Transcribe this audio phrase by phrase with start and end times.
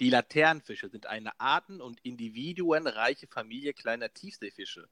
[0.00, 4.88] Die Laternenfische sind eine arten- und individuenreiche Familie kleiner Tiefseefische.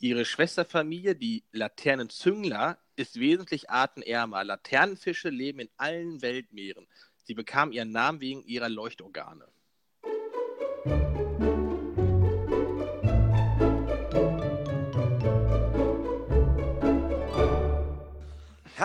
[0.00, 4.44] Ihre Schwesterfamilie, die Laternenzüngler, ist wesentlich artenärmer.
[4.44, 6.86] Laternenfische leben in allen Weltmeeren.
[7.24, 9.48] Sie bekamen ihren Namen wegen ihrer Leuchtorgane.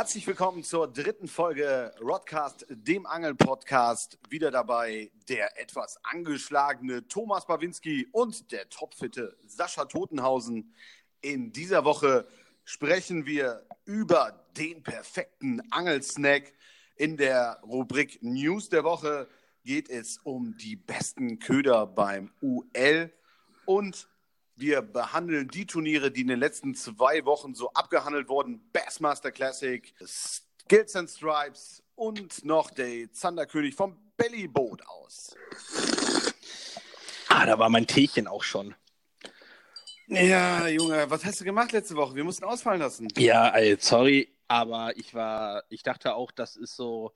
[0.04, 4.20] Herzlich willkommen zur dritten Folge Rodcast, dem Angel-Podcast.
[4.30, 10.74] Wieder dabei der etwas angeschlagene Thomas Bawinski und der topfitte Sascha Totenhausen.
[11.22, 12.28] In dieser Woche
[12.66, 16.52] sprechen wir über den perfekten Angelsnack.
[16.98, 19.30] In der Rubrik News der Woche
[19.64, 23.10] geht es um die besten Köder beim UL
[23.66, 24.10] und
[24.56, 28.62] wir behandeln die Turniere, die in den letzten zwei Wochen so abgehandelt wurden.
[28.72, 35.36] Bassmaster Classic, Skills and Stripes und noch der Zanderkönig vom Bellyboot aus.
[37.30, 38.76] Ah, da war mein Teechen auch schon.
[40.08, 42.14] Ja, Junge, was hast du gemacht letzte Woche?
[42.16, 43.08] Wir mussten ausfallen lassen.
[43.18, 47.14] Ja, sorry, aber ich war, ich dachte auch, das ist so,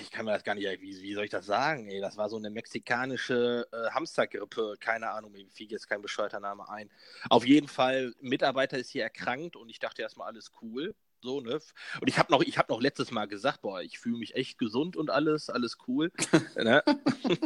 [0.00, 1.88] ich kann mir das gar nicht, wie, wie soll ich das sagen?
[1.88, 6.40] Ey, das war so eine mexikanische äh, Hamstergrippe, keine Ahnung, mir fiel jetzt kein bescheuerter
[6.40, 6.90] Name ein.
[7.28, 10.94] Auf jeden Fall, Mitarbeiter ist hier erkrankt und ich dachte erstmal alles cool.
[11.22, 11.60] So, ne?
[12.00, 14.58] Und ich habe noch, ich habe noch letztes Mal gesagt, boah, ich fühle mich echt
[14.58, 16.10] gesund und alles, alles cool.
[16.56, 16.82] ne?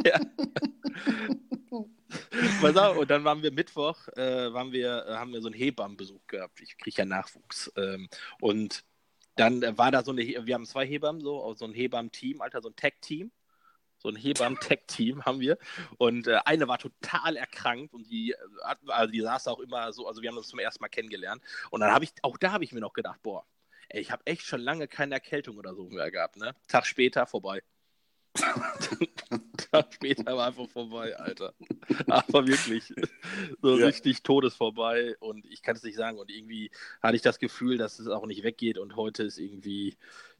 [0.03, 0.19] ja.
[2.61, 5.55] Pass auf, und dann waren wir Mittwoch, äh, waren wir, äh, haben wir so einen
[5.55, 6.59] Hebammenbesuch gehabt.
[6.61, 7.71] Ich kriege ja Nachwuchs.
[7.75, 8.09] Ähm,
[8.41, 8.83] und
[9.37, 12.61] dann äh, war da so eine, wir haben zwei Hebammen, so, so ein Hebammen-Team, Alter,
[12.61, 13.31] so ein Tech-Team.
[13.99, 15.57] So ein Hebammen-Tech-Team haben wir.
[15.97, 20.07] Und äh, eine war total erkrankt und die, äh, also die saß auch immer so,
[20.07, 21.41] also wir haben uns zum ersten Mal kennengelernt.
[21.71, 23.45] Und dann habe ich, auch da habe ich mir noch gedacht, boah,
[23.89, 26.55] ey, ich habe echt schon lange keine Erkältung oder so mehr gehabt, ne?
[26.67, 27.61] Tag später vorbei.
[29.71, 31.53] Tag später war einfach vorbei, Alter.
[32.07, 32.93] Aber wirklich,
[33.61, 33.85] so ja.
[33.85, 36.17] richtig todesvorbei und ich kann es nicht sagen.
[36.17, 36.71] Und irgendwie
[37.01, 39.97] hatte ich das Gefühl, dass es auch nicht weggeht und heute ist irgendwie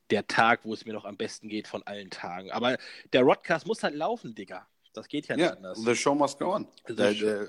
[0.10, 2.52] der Tag, wo es mir noch am besten geht von allen Tagen.
[2.52, 2.78] Aber
[3.14, 4.68] der Rodcast muss halt laufen, Digga.
[4.94, 5.80] Das geht ja nicht ja, anders.
[5.80, 6.68] The show must go on.
[6.88, 7.46] Da, da,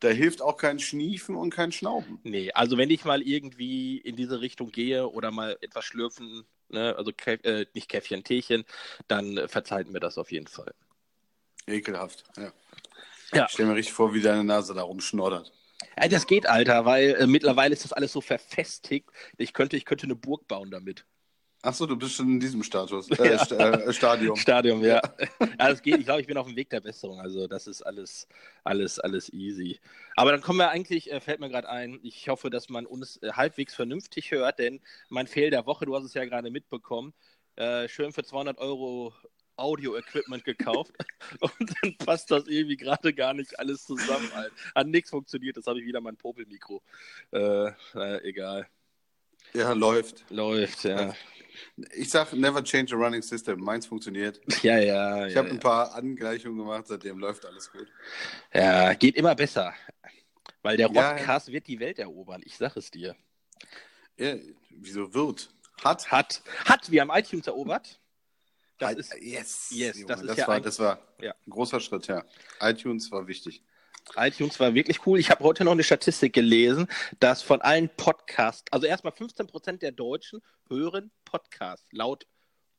[0.00, 2.20] da, hilft auch kein Schniefen und kein Schnauben.
[2.22, 6.94] Nee, also wenn ich mal irgendwie in diese Richtung gehe oder mal etwas schlürfen ne,
[6.96, 8.64] also äh, nicht Käffchen, Teechen,
[9.08, 10.74] dann verzeiht mir das auf jeden Fall.
[11.66, 12.52] Ekelhaft, ja.
[13.32, 13.46] ja.
[13.46, 15.52] Ich stelle mir richtig vor, wie deine Nase da rumschnoddert.
[15.98, 19.10] Ja, das geht, Alter, weil äh, mittlerweile ist das alles so verfestigt.
[19.36, 21.04] Ich könnte, ich könnte eine Burg bauen damit.
[21.62, 24.36] Achso, du bist schon in diesem Status, äh, St äh, Stadium.
[24.36, 24.96] Stadium, ja.
[24.96, 25.02] ja.
[25.40, 25.98] ja das geht.
[25.98, 27.20] Ich glaube, ich bin auf dem Weg der Besserung.
[27.20, 28.26] Also das ist alles,
[28.64, 29.78] alles, alles easy.
[30.16, 33.18] Aber dann kommen wir eigentlich, äh, fällt mir gerade ein, ich hoffe, dass man uns
[33.18, 37.12] äh, halbwegs vernünftig hört, denn mein Fehl der Woche, du hast es ja gerade mitbekommen,
[37.56, 39.12] äh, schön für 200 Euro
[39.56, 40.94] Audio-Equipment gekauft
[41.40, 44.30] und dann passt das irgendwie gerade gar nicht alles zusammen.
[44.34, 44.52] Halt.
[44.74, 46.82] Hat nichts funktioniert, das habe ich wieder mein Popelmikro.
[47.32, 47.72] Äh,
[48.22, 48.66] egal.
[49.52, 50.24] Ja, läuft.
[50.30, 51.12] Läuft, ja.
[51.94, 53.60] Ich sag, never change a running system.
[53.60, 54.40] Meins funktioniert.
[54.62, 55.26] Ja, ja.
[55.26, 55.54] Ich ja, habe ja.
[55.54, 57.86] ein paar Angleichungen gemacht, seitdem läuft alles gut.
[58.52, 59.74] Ja, geht immer besser.
[60.62, 63.16] Weil der Podcast ja, wird die Welt erobern, ich sag es dir.
[64.70, 65.48] Wieso wird?
[65.82, 66.10] Hat.
[66.10, 66.42] Hat.
[66.66, 67.98] Hat, wir haben iTunes erobert.
[68.78, 69.68] Das ist, yes.
[69.70, 71.32] Yes, das, das, ist ja war, ein, das war ja.
[71.32, 72.24] ein großer Schritt, ja.
[72.60, 73.62] iTunes war wichtig
[74.16, 75.18] iTunes war wirklich cool.
[75.18, 76.88] Ich habe heute noch eine Statistik gelesen,
[77.20, 82.26] dass von allen Podcasts, also erstmal 15% der Deutschen hören Podcasts, laut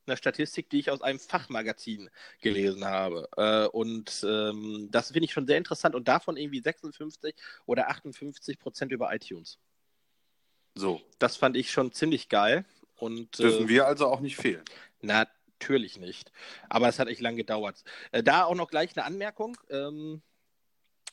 [0.07, 2.09] einer Statistik, die ich aus einem Fachmagazin
[2.41, 3.29] gelesen habe.
[3.37, 5.95] Äh, und ähm, das finde ich schon sehr interessant.
[5.95, 9.59] Und davon irgendwie 56 oder 58 Prozent über iTunes.
[10.75, 11.01] So.
[11.19, 12.65] Das fand ich schon ziemlich geil.
[12.95, 14.63] Und, Dürfen äh, wir also auch nicht fehlen?
[15.01, 16.31] Natürlich nicht.
[16.69, 17.83] Aber es hat echt lang gedauert.
[18.11, 19.57] Äh, da auch noch gleich eine Anmerkung.
[19.69, 20.21] Ähm,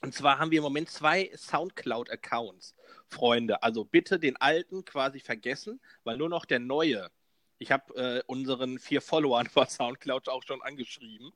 [0.00, 2.75] und zwar haben wir im Moment zwei Soundcloud-Accounts,
[3.09, 3.62] Freunde.
[3.62, 7.10] Also bitte den alten quasi vergessen, weil nur noch der neue.
[7.59, 11.32] Ich habe äh, unseren vier Followern bei Soundcloud auch schon angeschrieben.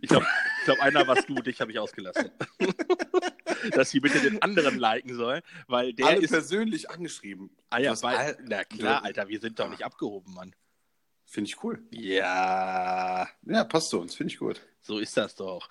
[0.00, 0.26] Ich glaube,
[0.64, 2.30] glaub, einer warst du, dich habe ich ausgelassen.
[3.72, 7.50] Dass sie bitte den anderen liken sollen, weil der Alle ist persönlich angeschrieben.
[7.70, 10.54] Ah ja, weil, na klar, Alter, wir sind doch nicht abgehoben, Mann.
[11.24, 11.82] Finde ich cool.
[11.90, 13.28] Ja.
[13.42, 14.60] Ja, passt zu uns, finde ich gut.
[14.80, 15.68] So ist das doch.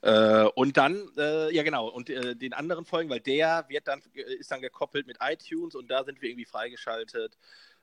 [0.00, 4.00] Äh, und dann, äh, ja genau, und äh, den anderen Folgen, weil der wird dann,
[4.14, 7.36] äh, ist dann gekoppelt mit iTunes und da sind wir irgendwie freigeschaltet.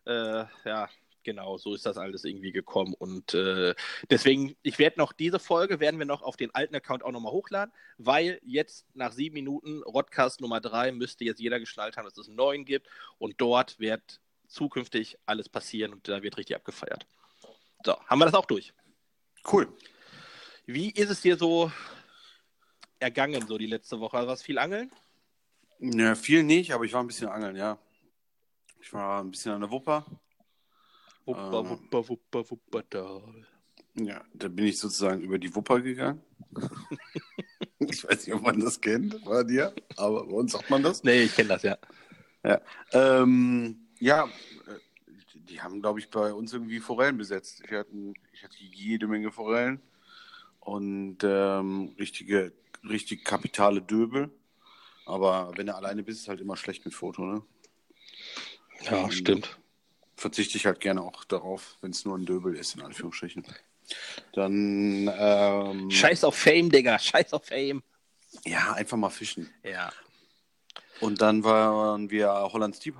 [0.06, 0.90] Äh, ja,
[1.24, 2.94] genau, so ist das alles irgendwie gekommen.
[2.94, 3.76] Und äh,
[4.10, 7.34] deswegen, ich werde noch diese Folge, werden wir noch auf den alten Account auch nochmal
[7.34, 12.18] hochladen, weil jetzt nach sieben Minuten, Rodcast Nummer drei, müsste jetzt jeder geschnallt haben, dass
[12.18, 12.88] es einen neuen gibt.
[13.18, 17.06] Und dort wird zukünftig alles passieren und da wird richtig abgefeiert.
[17.84, 18.74] So, haben wir das auch durch.
[19.52, 19.68] Cool.
[20.66, 21.72] Wie ist es dir so
[23.06, 24.18] ergangen, so die letzte Woche?
[24.18, 24.92] Also, was viel angeln?
[25.80, 27.78] Ja, viel nicht, aber ich war ein bisschen angeln, ja.
[28.82, 30.06] Ich war ein bisschen an der Wupper.
[31.26, 31.70] Wupper, Ähm.
[31.70, 33.46] Wupper, Wupper, Wuppertal.
[33.96, 36.22] Ja, da bin ich sozusagen über die Wupper gegangen.
[37.80, 41.04] ich weiß nicht, ob man das kennt bei dir, aber bei uns sagt man das.
[41.04, 41.78] Nee, ich kenne das, ja.
[42.44, 42.62] Ja,
[42.92, 44.30] ähm, ja äh,
[45.34, 47.64] die haben, glaube ich, bei uns irgendwie Forellen besetzt.
[47.66, 49.82] Ich hatte, ich hatte jede Menge Forellen
[50.60, 52.52] und ähm, richtige,
[52.90, 54.32] richtig kapitale Döbel.
[55.06, 57.42] Aber wenn du alleine bist, ist halt immer schlecht mit Foto, ne?
[58.90, 59.58] Ja, stimmt.
[60.16, 63.46] Verzichte ich halt gerne auch darauf, wenn es nur ein Döbel ist, in Anführungsstrichen.
[64.34, 66.98] Dann, ähm, Scheiß auf Fame, Digga.
[66.98, 67.84] Scheiß auf Fame.
[68.46, 69.50] ja, einfach mal fischen.
[69.64, 69.92] Ja.
[71.02, 72.96] Und dann waren wir Hollands Deep.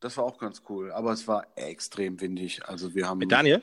[0.00, 2.66] Das war auch ganz cool, aber es war extrem windig.
[2.66, 3.62] Also wir haben Mit Daniel?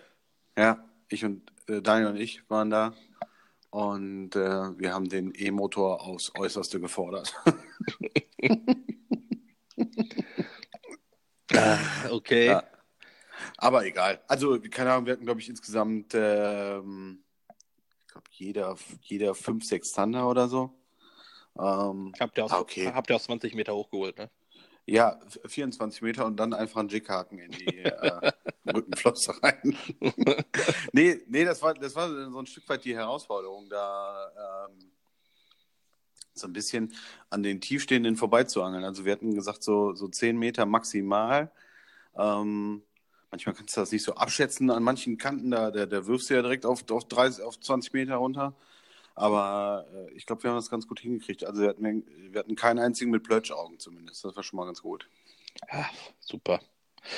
[0.55, 2.93] Ja, ich und äh, Daniel und ich waren da
[3.77, 7.35] und äh, wir haben den E-Motor aufs Äußerste gefordert.
[11.53, 11.79] Ah,
[12.09, 12.47] okay.
[12.47, 12.63] Ja.
[13.57, 14.21] Aber egal.
[14.27, 17.23] Also, keine Ahnung, wir hatten, glaube ich, insgesamt, ähm,
[18.01, 20.71] ich glaube, jeder, jeder fünf, sechs Zander oder so.
[21.57, 22.91] Ähm, Habt ihr aus, Ah, okay.
[22.93, 24.29] habt ihr aus 20 Meter hochgeholt, ne?
[24.87, 28.31] Ja, 24 Meter und dann einfach einen Jickhaken in die äh,
[28.73, 29.77] Rückenflosse rein.
[30.93, 34.91] nee, nee, das war, das war so ein Stück weit die Herausforderung, da ähm,
[36.33, 36.93] so ein bisschen
[37.29, 38.85] an den Tiefstehenden vorbeizuangeln.
[38.85, 41.51] Also wir hatten gesagt, so, so 10 Meter maximal.
[42.17, 42.81] Ähm,
[43.29, 46.35] manchmal kannst du das nicht so abschätzen an manchen Kanten, da, da, da wirfst du
[46.35, 48.55] ja direkt auf, auf, 30, auf 20 Meter runter.
[49.17, 51.43] Aber äh, ich glaube, wir haben das ganz gut hingekriegt.
[51.43, 54.23] Also wir hatten, wir hatten keinen einzigen mit Plötschaugen zumindest.
[54.23, 55.09] Das war schon mal ganz gut.
[55.69, 55.87] Ah,
[56.19, 56.61] super.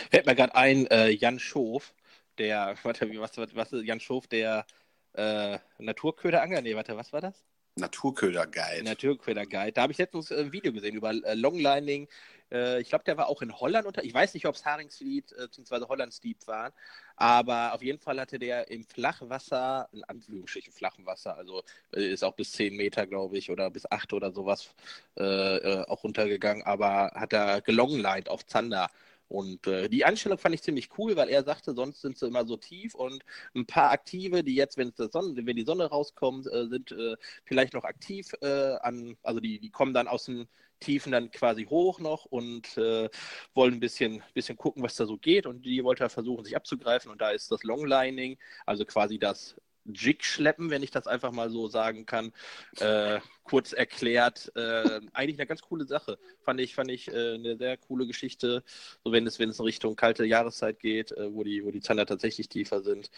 [0.09, 1.93] Fällt mir gerade ein, äh, Jan Schof,
[2.37, 4.65] der, warte, was, was, was Jan Schof, der
[5.13, 6.61] äh, Naturköderangler?
[6.61, 7.43] Nee, warte, was war das?
[7.75, 8.83] Naturköder-Guide.
[8.83, 9.73] Naturköder-Guide.
[9.73, 12.07] Da habe ich letztens äh, ein Video gesehen über äh, Longlining.
[12.51, 14.03] Äh, ich glaube, der war auch in Holland unter.
[14.03, 15.85] Ich weiß nicht, ob es Haringsfleet bzw.
[15.87, 16.73] Hollands Deep waren,
[17.15, 22.35] aber auf jeden Fall hatte der im Flachwasser, in Anführungsstrichen flachen Wasser, also ist auch
[22.35, 24.69] bis 10 Meter, glaube ich, oder bis 8 oder sowas
[25.15, 28.89] äh, auch runtergegangen, aber hat er gelonglined auf Zander.
[29.29, 32.45] Und äh, die Einstellung fand ich ziemlich cool, weil er sagte, sonst sind sie immer
[32.45, 33.23] so tief und
[33.55, 37.15] ein paar Aktive, die jetzt, wenn, Sonne, wenn die Sonne rauskommt, äh, sind äh,
[37.45, 40.47] vielleicht noch aktiv äh, an, also die, die kommen dann aus den
[40.79, 43.09] Tiefen dann quasi hoch noch und äh,
[43.53, 45.45] wollen ein bisschen, bisschen gucken, was da so geht.
[45.45, 47.11] Und die wollte er versuchen, sich abzugreifen.
[47.11, 49.55] Und da ist das Longlining, also quasi das
[49.93, 52.31] Jig-Schleppen, wenn ich das einfach mal so sagen kann,
[52.79, 54.51] äh, kurz erklärt.
[54.55, 56.17] Äh, eigentlich eine ganz coole Sache.
[56.41, 58.63] Fand ich, fand ich äh, eine sehr coole Geschichte.
[59.03, 61.81] So wenn es, wenn es in Richtung kalte Jahreszeit geht, äh, wo die, wo die
[61.81, 63.09] Zander tatsächlich tiefer sind,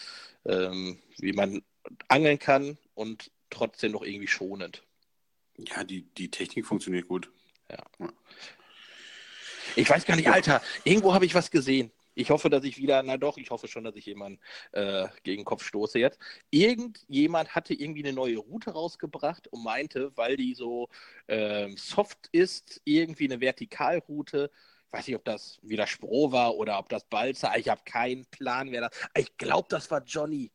[0.45, 1.63] ähm, wie man
[2.07, 4.83] angeln kann und trotzdem noch irgendwie schonend.
[5.57, 7.29] Ja, die, die Technik funktioniert gut.
[9.75, 11.91] Ich weiß gar nicht, Alter, irgendwo habe ich was gesehen.
[12.13, 14.39] Ich hoffe, dass ich wieder, na doch, ich hoffe schon, dass ich jemanden
[14.73, 16.19] äh, gegen den Kopf stoße jetzt.
[16.49, 20.89] Irgendjemand hatte irgendwie eine neue Route rausgebracht und meinte, weil die so
[21.27, 24.51] ähm, soft ist, irgendwie eine Vertikalroute.
[24.87, 27.57] Ich weiß nicht, ob das wieder Spro war oder ob das Balzer.
[27.57, 28.91] Ich habe keinen Plan, wer das.
[29.15, 30.51] Ich glaube, das war Johnny.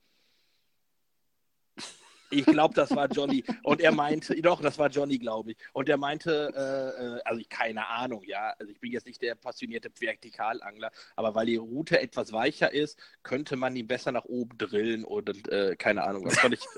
[2.31, 3.45] Ich glaube, das war Johnny.
[3.63, 5.57] Und er meinte, doch, das war Johnny, glaube ich.
[5.73, 8.55] Und er meinte, äh, äh, also ich keine Ahnung, ja.
[8.59, 12.99] Also ich bin jetzt nicht der passionierte Vertikalangler, aber weil die Route etwas weicher ist,
[13.23, 16.25] könnte man ihn besser nach oben drillen und äh, keine Ahnung.
[16.25, 16.61] Was ich.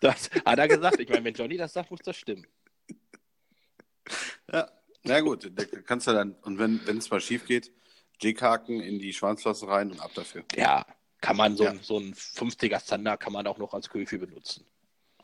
[0.00, 1.00] Das hat er gesagt.
[1.00, 2.46] Ich meine, wenn Johnny das sagt, muss das stimmen.
[4.52, 4.70] Ja,
[5.02, 5.50] na gut,
[5.86, 7.72] kannst du dann, und wenn wenn es mal schief geht,
[8.20, 10.44] Jickhaken in die Schwanzflosse rein und ab dafür.
[10.54, 10.84] Ja,
[11.20, 11.74] kann man so, Ja.
[11.82, 14.66] so ein 50er Zander kann man auch noch als Köfi benutzen.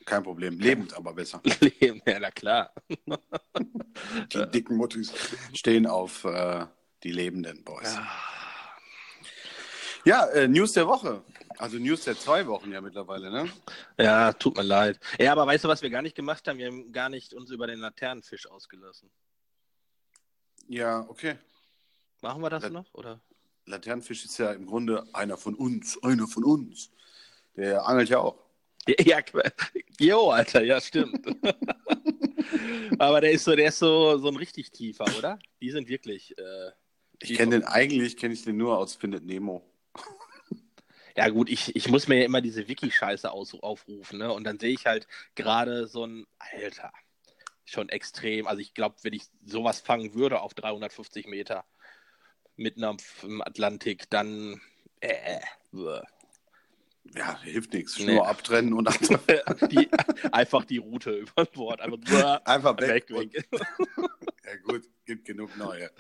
[0.05, 0.59] Kein Problem.
[0.61, 1.41] Lebend aber besser.
[1.81, 2.73] ja, na klar.
[4.33, 5.13] Die dicken Muttis
[5.53, 6.67] stehen auf äh,
[7.03, 7.97] die lebenden Boys.
[10.05, 11.25] Ja, äh, News der Woche.
[11.59, 13.51] Also News der zwei Wochen ja mittlerweile, ne?
[13.99, 15.01] Ja, tut mir leid.
[15.19, 16.59] Ja, aber weißt du, was wir gar nicht gemacht haben?
[16.59, 19.11] Wir haben gar nicht uns über den Laternenfisch ausgelassen.
[20.69, 21.37] Ja, okay.
[22.21, 22.93] Machen wir das Lat- noch?
[22.95, 23.21] Oder?
[23.67, 26.91] Laternenfisch ist ja im Grunde einer von uns, einer von uns.
[27.57, 28.37] Der angelt ja auch.
[29.05, 29.21] Ja,
[29.99, 31.27] jo, Alter, ja, stimmt.
[33.01, 35.41] aber der ist so, der ist so, so ein richtig tiefer, oder?
[35.61, 36.39] Die sind wirklich.
[36.39, 36.71] Äh,
[37.21, 39.65] Ich kenne den eigentlich, kenne ich den nur aus Findet Nemo.
[41.17, 44.31] Ja, gut, ich, ich muss mir ja immer diese Wiki-Scheiße aufrufen, ne?
[44.33, 46.93] Und dann sehe ich halt gerade so ein, Alter,
[47.65, 48.47] schon extrem.
[48.47, 51.65] Also ich glaube, wenn ich sowas fangen würde auf 350 Meter
[52.57, 52.97] mitten am,
[53.43, 54.61] Atlantik, dann,
[55.01, 55.41] äh,
[55.73, 56.01] bäh.
[57.15, 57.99] Ja, hilft nichts.
[57.99, 58.05] Nee.
[58.05, 59.89] Schnur abtrennen und einfach, die,
[60.33, 61.81] einfach die Route über Bord.
[61.81, 61.99] Einfach,
[62.45, 63.33] einfach weg, weg.
[63.35, 63.49] weg.
[64.45, 65.91] Ja gut, gibt genug neue.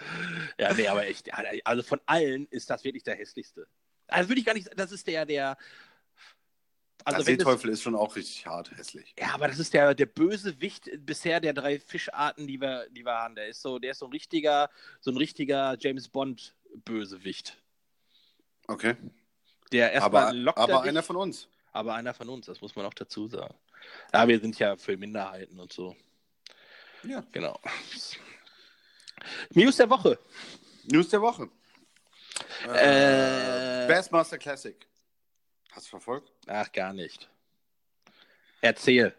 [0.58, 1.30] Ja, nee, aber echt,
[1.64, 3.66] also von allen ist das wirklich der hässlichste.
[4.08, 5.56] Also würde ich gar nicht, das ist der, der.
[7.06, 9.14] Also der wenn das, Seeteufel ist schon auch richtig hart hässlich.
[9.18, 13.04] ja, aber das ist der, der böse Wicht bisher der drei Fischarten, die wir, die
[13.04, 13.36] wir haben.
[13.36, 14.68] Der ist so, der ist so ein richtiger,
[15.00, 17.56] so ein richtiger James Bond Bösewicht.
[18.66, 18.96] Okay.
[19.72, 21.48] Der erstmal Aber, lockt aber er einer von uns.
[21.72, 23.54] aber einer von uns, das muss man auch dazu sagen.
[24.12, 25.96] Ja, wir sind ja für Minderheiten und so.
[27.04, 27.24] Ja.
[27.30, 27.60] Genau.
[29.50, 30.18] News der Woche.
[30.90, 31.48] News der Woche.
[32.64, 34.76] Äh, Bassmaster Classic.
[35.76, 36.32] Hast du verfolgt?
[36.46, 37.30] Ach, gar nicht.
[38.62, 39.14] Erzähl.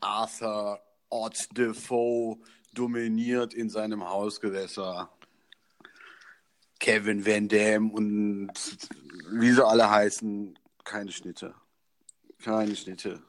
[0.00, 2.36] Arthur Ott Defoe
[2.74, 5.08] dominiert in seinem Hausgewässer.
[6.80, 8.50] Kevin Van Dam und
[9.30, 11.54] wie sie alle heißen, keine Schnitte.
[12.42, 13.22] Keine Schnitte.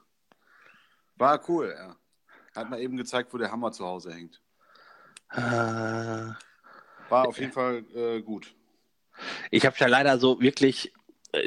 [1.18, 1.96] War cool, ja.
[2.56, 4.42] Hat mal eben gezeigt, wo der Hammer zu Hause hängt.
[5.34, 8.56] Äh, War auf jeden Fall äh, gut.
[9.52, 10.92] Ich habe ja leider so wirklich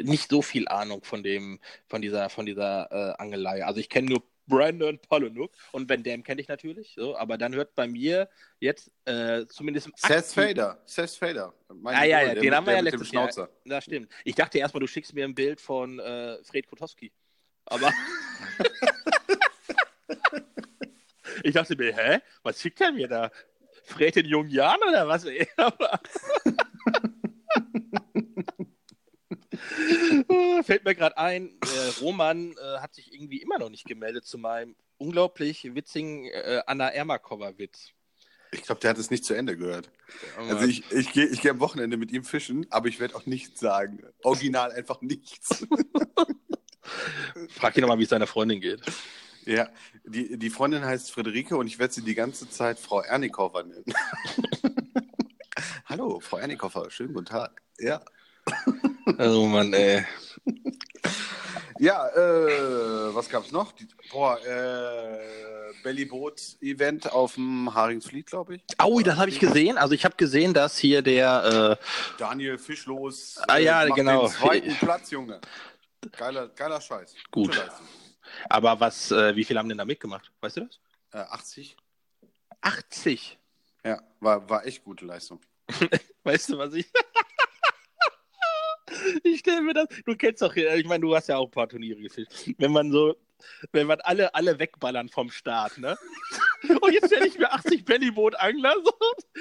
[0.03, 3.63] nicht so viel Ahnung von dem, von dieser, von dieser äh, Angelei.
[3.65, 7.55] Also ich kenne nur Brandon Polonuk und Van Dam kenne ich natürlich, so, aber dann
[7.55, 10.79] hört bei mir jetzt äh, zumindest im Seth Fader.
[10.85, 11.53] Seth Fader.
[11.85, 13.49] Ah, ja, ja, den mit- haben wir ja letztes Jahr.
[13.65, 14.11] Das stimmt.
[14.23, 17.11] Ich dachte erstmal, du schickst mir ein Bild von äh, Fred Kotowski.
[17.65, 17.91] Aber
[21.43, 22.19] ich dachte mir, hä?
[22.43, 23.31] Was schickt er mir da?
[23.83, 25.25] Fred in jungen Jahren oder was?
[30.63, 34.37] Fällt mir gerade ein, äh, Roman äh, hat sich irgendwie immer noch nicht gemeldet zu
[34.37, 37.91] meinem unglaublich witzigen äh, Anna Ermakova-Witz.
[38.51, 39.89] Ich glaube, der hat es nicht zu Ende gehört.
[40.37, 43.25] Also ich, ich gehe ich geh am Wochenende mit ihm fischen, aber ich werde auch
[43.25, 44.01] nichts sagen.
[44.23, 45.67] Original einfach nichts.
[47.49, 48.81] Frag ihn nochmal, wie es seiner Freundin geht.
[49.45, 49.69] ja,
[50.05, 53.85] die, die Freundin heißt Friederike und ich werde sie die ganze Zeit Frau Ernikofer nennen.
[55.85, 57.61] Hallo, Frau Ernikofer, schönen guten Tag.
[57.77, 58.01] Ja.
[59.17, 60.05] Oh Mann, ey.
[61.79, 63.71] Ja, äh, was gab's noch?
[63.73, 68.63] Die, boah, äh, Bellyboot-Event auf dem Haringsfleet, glaube ich.
[68.77, 69.77] Aui, das habe ich gesehen.
[69.77, 71.85] Also ich habe gesehen, dass hier der, äh,
[72.17, 73.39] Daniel Fischlos.
[73.47, 74.27] Ah, ja, macht genau.
[74.27, 75.41] Den zweiten Platz, Junge.
[76.17, 77.13] Geiler, geiler Scheiß.
[77.29, 77.61] Gut.
[78.49, 80.31] Aber was, äh, wie viele haben denn da mitgemacht?
[80.39, 80.79] Weißt du das?
[81.11, 81.75] Äh, 80.
[82.61, 83.37] 80.
[83.83, 85.41] Ja, war, war echt gute Leistung.
[86.23, 86.87] Weißt du, was ich.
[89.23, 89.87] ich stelle mir das.
[90.05, 92.31] Du kennst doch, äh, ich meine, du hast ja auch ein paar Turniere gefischt.
[92.57, 93.15] Wenn man so,
[93.71, 95.97] wenn man alle, alle wegballern vom Start, ne?
[96.81, 98.93] Und jetzt stelle ich mir 80 Bellyboot-Angler so,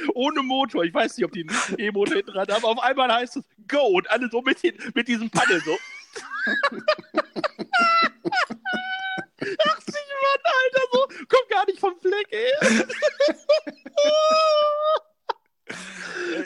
[0.14, 0.84] ohne Motor.
[0.84, 2.64] Ich weiß nicht, ob die einen E-Motor hinten dran haben.
[2.64, 5.76] Auf einmal heißt es Go und alle so mit, den, mit diesem Paddel so.
[9.44, 12.52] 80 Mann, Alter, so, kommt gar nicht vom Fleck, ey.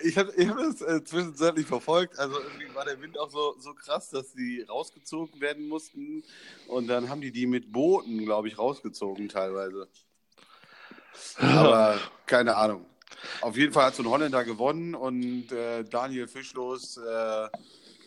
[0.04, 2.18] Ich habe ich hab das äh, zwischenzeitlich verfolgt.
[2.18, 6.22] Also irgendwie war der Wind auch so, so krass, dass die rausgezogen werden mussten.
[6.66, 9.88] Und dann haben die die mit Booten, glaube ich, rausgezogen teilweise.
[11.38, 12.84] Aber keine Ahnung.
[13.40, 17.48] Auf jeden Fall hat so ein Holländer gewonnen und äh, Daniel Fischlos äh,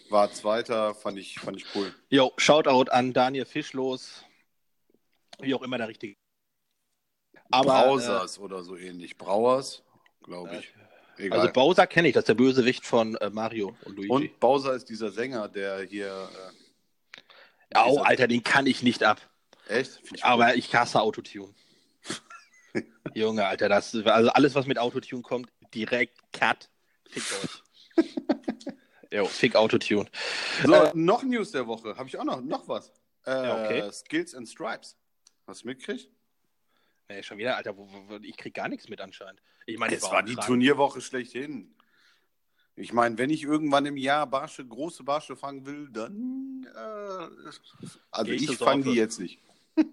[0.09, 0.95] war Zweiter.
[0.95, 1.93] Fand ich, fand ich cool.
[2.09, 4.23] Jo, Shoutout an Daniel Fischlos.
[5.39, 6.15] Wie auch immer der richtige.
[7.49, 9.17] Aber, Brausers oder so ähnlich.
[9.17, 9.83] Brauers,
[10.23, 10.73] glaube ich.
[11.17, 11.39] Egal.
[11.39, 14.09] also Bowser kenne ich, das ist der Bösewicht von äh, Mario und Luigi.
[14.11, 16.29] und Bowser ist dieser Sänger, der hier.
[17.71, 19.21] Äh, Au, dieser- Alter, den kann ich nicht ab.
[19.67, 20.01] Echt?
[20.13, 21.53] Ich Aber ich hasse Autotune.
[23.13, 26.69] Junge, Alter, das also alles, was mit Autotune kommt, direkt Cut.
[27.09, 28.05] Fick euch.
[29.11, 30.09] jo, fick Autotune.
[30.65, 31.95] So, Äh, noch News der Woche.
[31.97, 32.91] Habe ich auch noch, noch was.
[33.25, 33.91] Äh, Ja, okay.
[33.91, 34.97] Skills and Stripes.
[35.47, 36.09] Hast du mitgekriegt?
[37.11, 39.41] Nee, schon wieder, Alter, wo, wo, ich krieg gar nichts mit anscheinend.
[39.65, 40.47] Ich meine, Es war die krank.
[40.47, 41.75] Turnierwoche schlechthin.
[42.75, 46.65] Ich meine, wenn ich irgendwann im Jahr Barsche, große Barsche fangen will, dann.
[46.73, 47.49] Äh,
[48.11, 49.41] also ich ich fange die jetzt nicht.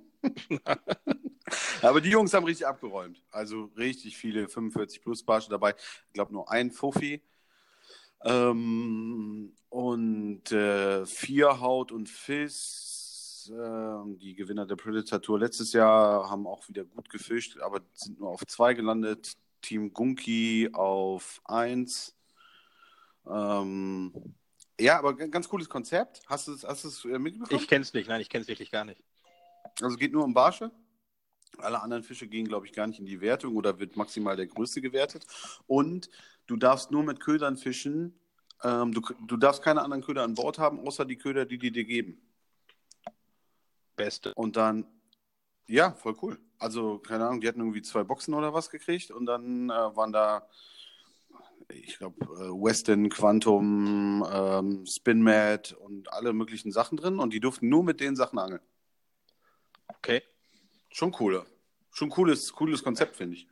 [1.83, 3.21] Aber die Jungs haben richtig abgeräumt.
[3.31, 5.75] Also richtig viele 45 plus Barsche dabei.
[6.07, 7.21] Ich glaube nur ein Fuffi.
[8.23, 12.88] Ähm, und äh, vier Haut und Fizz.
[13.51, 18.19] Ähm, die Gewinner der Predator Tour letztes Jahr haben auch wieder gut gefischt, aber sind
[18.21, 19.37] nur auf zwei gelandet.
[19.61, 22.15] Team Gunki auf eins.
[23.27, 24.13] Ähm,
[24.81, 26.23] ja, aber ganz cooles Konzept.
[26.27, 27.61] Hast du es hast du's, äh, mitbekommen?
[27.61, 29.03] Ich kenn's nicht, nein, ich kenn's wirklich gar nicht.
[29.81, 30.71] Also es geht nur um Barsche.
[31.59, 34.47] Alle anderen Fische gehen, glaube ich, gar nicht in die Wertung oder wird maximal der
[34.47, 35.27] größte gewertet.
[35.67, 36.09] Und
[36.47, 38.19] du darfst nur mit Ködern fischen.
[38.63, 41.73] Ähm, du, du darfst keine anderen Köder an Bord haben, außer die Köder, die die
[41.73, 42.21] dir geben.
[43.99, 44.33] Beste.
[44.35, 44.87] Und dann,
[45.67, 46.39] ja, voll cool.
[46.59, 50.13] Also, keine Ahnung, die hatten irgendwie zwei Boxen oder was gekriegt und dann äh, waren
[50.13, 50.49] da,
[51.69, 57.69] ich glaube, äh, Weston, Quantum, ähm, Spinmat und alle möglichen Sachen drin und die durften
[57.69, 58.63] nur mit den Sachen angeln.
[59.87, 60.23] Okay.
[60.91, 61.45] Schon cooler.
[61.93, 63.47] Schon cooles, cooles Konzept, finde ich.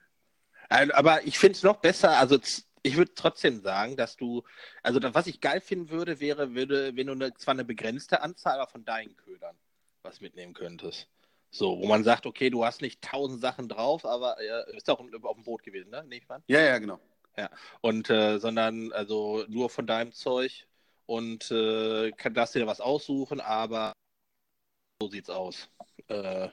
[0.70, 2.38] Äh, Aber ich finde es noch besser, also
[2.82, 4.42] ich würde trotzdem sagen, dass du,
[4.82, 8.64] also was ich geil finden würde, wäre, würde, wenn du eine, zwar eine begrenzte Anzahl
[8.68, 9.56] von deinen Ködern
[10.06, 11.08] was mitnehmen könntest.
[11.50, 15.00] So, wo man sagt, okay, du hast nicht tausend Sachen drauf, aber äh, ist auch
[15.00, 16.02] auf dem Boot gewesen, ne?
[16.02, 16.42] Nehme ich mal.
[16.48, 17.00] Ja, ja, genau.
[17.82, 20.66] Und äh, sondern also nur von deinem Zeug
[21.06, 23.92] und äh, kann, darfst dir was aussuchen, aber
[25.00, 25.68] so sieht's aus.
[26.08, 26.48] Äh,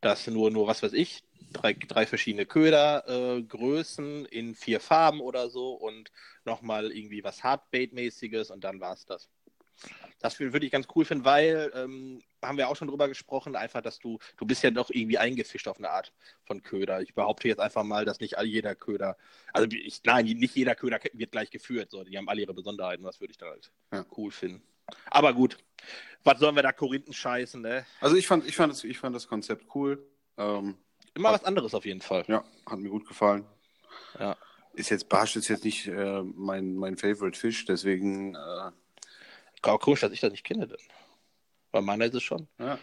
[0.00, 5.20] das nur, nur was weiß ich, drei, drei verschiedene Köder, äh, Größen in vier Farben
[5.20, 6.10] oder so und
[6.44, 9.28] nochmal irgendwie was Hardbait-mäßiges und dann war's das.
[10.20, 13.56] Das wür- würde ich ganz cool finden, weil, ähm, haben wir auch schon drüber gesprochen,
[13.56, 16.12] einfach, dass du, du bist ja doch irgendwie eingefischt auf eine Art
[16.44, 17.00] von Köder.
[17.00, 19.16] Ich behaupte jetzt einfach mal, dass nicht all jeder Köder,
[19.52, 23.04] also ich, nein, nicht jeder Köder wird gleich geführt, so, die haben alle ihre Besonderheiten,
[23.04, 24.04] das würde ich dann halt Ja.
[24.16, 24.62] cool finden.
[25.10, 25.56] Aber gut,
[26.24, 27.86] was sollen wir da Korinthen scheißen, ne?
[28.00, 30.04] Also ich fand, ich fand, das, ich fand das Konzept cool.
[30.36, 30.76] Ähm,
[31.14, 32.24] Immer was anderes auf jeden Fall.
[32.26, 33.44] ja, hat mir gut gefallen.
[34.18, 34.36] Ja.
[34.74, 38.70] Ist jetzt Barsch ist jetzt nicht äh, mein, mein Favorite Fisch, deswegen äh,
[39.60, 40.78] komisch, dass ich das nicht kenne, denn.
[41.72, 42.46] Bei meiner ist es schon.
[42.58, 42.78] ja.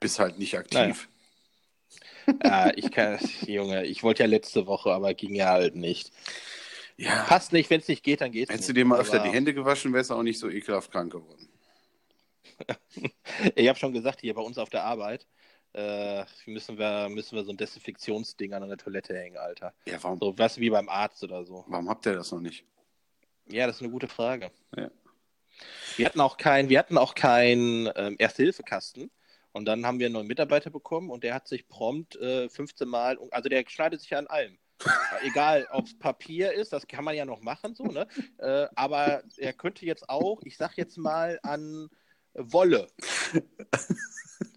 [0.00, 1.08] bist halt nicht aktiv.
[2.42, 6.12] äh, ich kann, Junge, ich wollte ja letzte Woche, aber ging ja halt nicht.
[6.96, 7.24] Ja.
[7.24, 8.76] Passt nicht, wenn es nicht geht, dann geht's Hättest nicht.
[8.76, 11.12] du dir mal öfter Aber die Hände gewaschen, wärst du auch nicht so ekelhaft krank
[11.12, 11.48] geworden.
[13.56, 15.26] Ich habe schon gesagt, hier bei uns auf der Arbeit
[15.74, 19.74] äh, müssen, wir, müssen wir so ein Desinfektionsding an der Toilette hängen, Alter.
[19.86, 21.64] Ja, warum, So was wie beim Arzt oder so.
[21.66, 22.64] warum habt ihr das noch nicht?
[23.48, 24.50] Ja, das ist eine gute Frage.
[24.76, 24.90] Ja.
[25.96, 29.10] Wir hatten auch kein, wir hatten auch keinen ähm, Erste-Hilfe-Kasten.
[29.52, 32.88] Und dann haben wir einen neuen Mitarbeiter bekommen und der hat sich prompt äh, 15
[32.88, 34.58] Mal, also der schneidet sich ja an allem.
[35.22, 38.06] Egal, ob es Papier ist, das kann man ja noch machen, so, ne?
[38.38, 41.88] Äh, aber er könnte jetzt auch, ich sag jetzt mal, an
[42.34, 42.88] Wolle.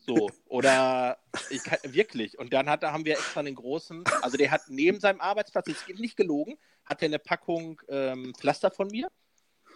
[0.06, 1.18] So, oder
[1.50, 2.38] ich kann, wirklich.
[2.38, 5.68] Und dann hat, da haben wir extra einen großen, also der hat neben seinem Arbeitsplatz,
[5.68, 9.10] ist nicht gelogen, hat er eine Packung ähm, Pflaster von mir,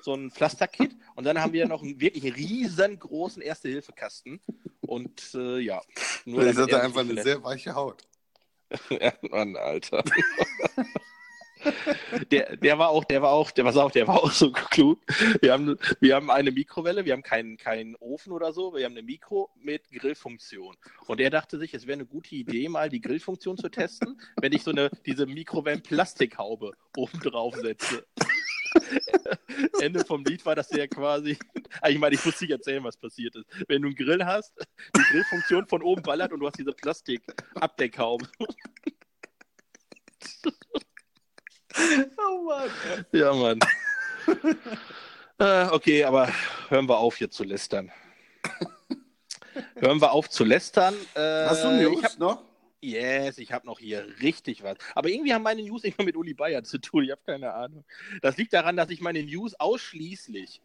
[0.02, 0.96] so ein Pflasterkit.
[1.16, 4.40] Und dann haben wir noch einen wirklich riesengroßen Erste-Hilfe-Kasten.
[4.82, 5.82] Und äh, ja.
[6.26, 8.04] Nur damit hat einfach eine sehr weiche Haut.
[8.90, 10.04] ja, Mann, Alter.
[12.32, 15.00] der, der war auch, der war auch, der, pass auf, der war auch so klug.
[15.42, 18.94] Wir haben, wir haben eine Mikrowelle, wir haben keinen, keinen Ofen oder so, wir haben
[18.94, 20.76] eine Mikro mit Grillfunktion.
[21.08, 24.54] Und er dachte sich, es wäre eine gute Idee, mal die Grillfunktion zu testen, wenn
[24.54, 28.06] ich so eine, diese Mikrowellen-Plastikhaube oben drauf setze.
[29.82, 31.38] Ende vom Lied war, dass der quasi,
[31.82, 33.46] Ah, ich meine, ich muss nicht erzählen, was passiert ist.
[33.68, 34.54] Wenn du einen Grill hast,
[34.96, 38.28] die Grillfunktion von oben ballert und du hast diese Plastik-Abdeckhaube.
[42.18, 42.70] Oh Mann.
[43.12, 43.60] Ja, Mann.
[45.40, 46.30] äh, okay, aber
[46.70, 47.92] hören wir auf hier zu lästern.
[49.76, 50.96] hören wir auf zu lästern.
[51.14, 52.49] Äh, Hast du Ich News hab, noch?
[52.82, 54.78] Yes, ich habe noch hier richtig was.
[54.96, 57.04] Aber irgendwie haben meine News immer mit Uli Bayer zu tun.
[57.04, 57.86] Ich habe keine Ahnung.
[58.22, 60.62] Das liegt daran, dass ich meine News ausschließlich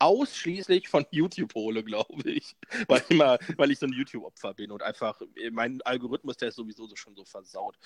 [0.00, 2.56] ausschließlich von YouTube hole, glaube ich.
[2.88, 5.20] Weil, immer, weil ich so ein YouTube-Opfer bin und einfach,
[5.52, 7.78] mein Algorithmus, der ist sowieso so schon so versaut.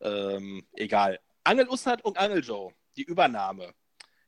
[0.00, 1.20] Ähm, egal.
[1.44, 3.74] Angel Ussert und Angel Joe, die Übernahme.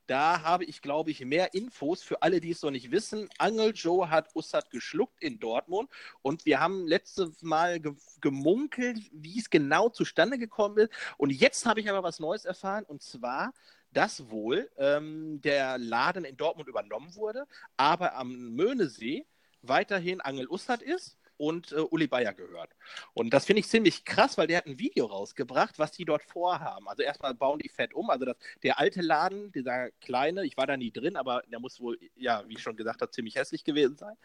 [0.06, 3.28] Da habe ich, glaube ich, mehr Infos für alle, die es noch nicht wissen.
[3.38, 5.88] Angel Joe hat Ussert geschluckt in Dortmund
[6.22, 10.92] und wir haben letztes Mal ge gemunkelt, wie es genau zustande gekommen ist.
[11.18, 13.52] Und jetzt habe ich aber was Neues erfahren und zwar,
[13.92, 19.26] dass wohl ähm, der Laden in Dortmund übernommen wurde, aber am Möhnesee
[19.62, 22.70] weiterhin Angel Ussert ist und äh, Uli Bayer gehört.
[23.14, 26.22] Und das finde ich ziemlich krass, weil der hat ein Video rausgebracht, was die dort
[26.22, 26.88] vorhaben.
[26.88, 28.10] Also erstmal bauen die fett um.
[28.10, 31.80] Also das, der alte Laden, dieser kleine, ich war da nie drin, aber der muss
[31.80, 34.16] wohl, ja, wie ich schon gesagt habe, ziemlich hässlich gewesen sein.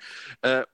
[0.42, 0.66] Äh,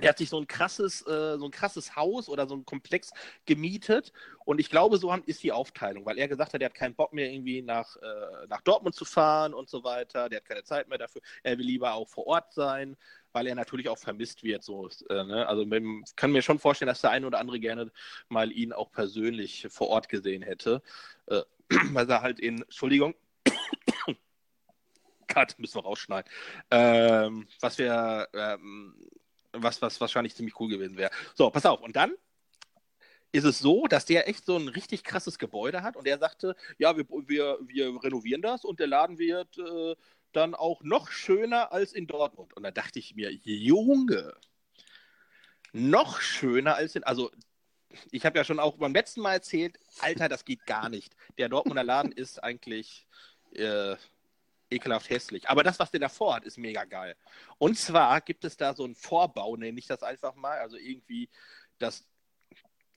[0.00, 3.12] der hat sich so ein krasses, äh, so ein krasses Haus oder so ein Komplex
[3.46, 4.12] gemietet.
[4.44, 6.94] Und ich glaube, so haben, ist die Aufteilung, weil er gesagt hat, er hat keinen
[6.94, 10.28] Bock mehr irgendwie nach, äh, nach Dortmund zu fahren und so weiter.
[10.28, 11.22] Der hat keine Zeit mehr dafür.
[11.42, 12.96] Er will lieber auch vor Ort sein,
[13.36, 14.62] weil er natürlich auch vermisst wird.
[14.62, 15.46] So, äh, ne?
[15.46, 17.92] Also ich kann mir schon vorstellen, dass der eine oder andere gerne
[18.30, 20.80] mal ihn auch persönlich vor Ort gesehen hätte.
[21.26, 21.42] Äh,
[21.92, 23.14] weil er halt in, Entschuldigung,
[25.26, 26.32] Cut, müssen wir rausschneiden.
[26.70, 28.94] Ähm, was wir, ähm,
[29.52, 31.10] was, was wahrscheinlich ziemlich cool gewesen wäre.
[31.34, 31.82] So, pass auf.
[31.82, 32.14] Und dann
[33.32, 36.56] ist es so, dass der echt so ein richtig krasses Gebäude hat und er sagte,
[36.78, 39.94] ja, wir, wir, wir renovieren das und der Laden wird, äh,
[40.32, 42.54] dann auch noch schöner als in Dortmund.
[42.54, 44.34] Und da dachte ich mir, Junge,
[45.72, 47.30] noch schöner als in, also
[48.10, 51.14] ich habe ja schon auch beim letzten Mal erzählt, Alter, das geht gar nicht.
[51.38, 53.06] Der Dortmunder Laden ist eigentlich
[53.54, 53.96] äh,
[54.70, 55.48] ekelhaft hässlich.
[55.48, 57.16] Aber das, was der davor hat, ist mega geil.
[57.58, 60.58] Und zwar gibt es da so einen Vorbau, nenne ich das einfach mal.
[60.58, 61.30] Also irgendwie
[61.78, 62.06] das,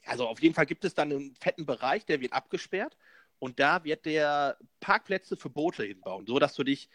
[0.05, 2.97] also auf jeden Fall gibt es dann einen fetten Bereich, der wird abgesperrt.
[3.39, 6.89] Und da wird der Parkplätze für Boote hinbauen, so dass du dich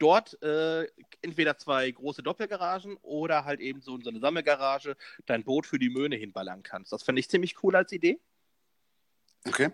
[0.00, 0.86] dort äh,
[1.22, 5.90] entweder zwei große Doppelgaragen oder halt eben so, so eine Sammelgarage dein Boot für die
[5.90, 6.92] Möhne hinballern kannst.
[6.92, 8.18] Das fand ich ziemlich cool als Idee.
[9.46, 9.70] Okay.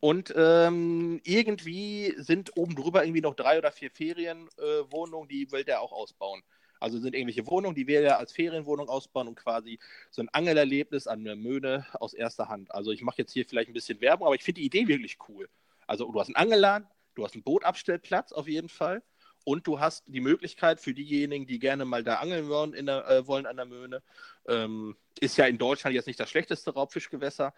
[0.00, 5.64] Und ähm, irgendwie sind oben drüber irgendwie noch drei oder vier Ferienwohnungen, äh, die will
[5.64, 6.42] der auch ausbauen.
[6.80, 9.78] Also sind irgendwelche Wohnungen, die will er als Ferienwohnung ausbauen und quasi
[10.10, 12.74] so ein Angelerlebnis an der Möhne aus erster Hand.
[12.74, 15.18] Also ich mache jetzt hier vielleicht ein bisschen Werbung, aber ich finde die Idee wirklich
[15.28, 15.48] cool.
[15.86, 19.02] Also du hast einen Angelladen, du hast einen Bootabstellplatz auf jeden Fall
[19.44, 23.26] und du hast die Möglichkeit für diejenigen, die gerne mal da angeln wollen, der, äh,
[23.26, 24.02] wollen an der Möhne,
[24.46, 27.54] ähm, ist ja in Deutschland jetzt nicht das schlechteste Raubfischgewässer,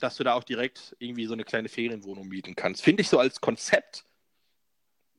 [0.00, 2.82] dass du da auch direkt irgendwie so eine kleine Ferienwohnung mieten kannst.
[2.82, 4.04] Finde ich so als Konzept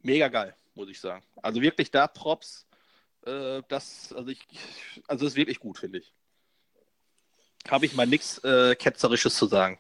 [0.02, 1.24] mega geil, muss ich sagen.
[1.42, 2.68] Also wirklich da Props,
[3.26, 4.46] äh, das, also ich,
[5.08, 6.14] also ist wirklich gut, finde ich.
[7.68, 9.80] Habe ich mal nichts äh, Ketzerisches zu sagen.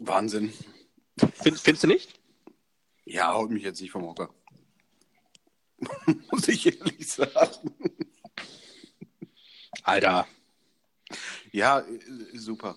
[0.00, 0.52] Wahnsinn.
[1.16, 2.19] Find, findest du nicht?
[3.10, 4.32] Ja, haut mich jetzt nicht vom Hocker.
[6.30, 7.74] Muss ich ehrlich sagen.
[9.82, 10.28] Alter.
[11.50, 12.76] Ja, äh, super.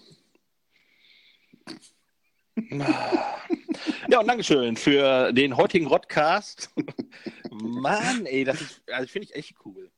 [4.08, 6.72] Ja, und Dankeschön für den heutigen Rodcast.
[7.52, 9.92] Mann, ey, das ist, also finde ich echt cool.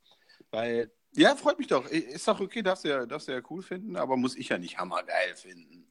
[0.52, 0.92] Weil.
[1.14, 1.86] Ja, freut mich doch.
[1.88, 4.58] Ist doch okay, darfst du ja, darfst du ja cool finden, aber muss ich ja
[4.58, 5.85] nicht hammergeil finden.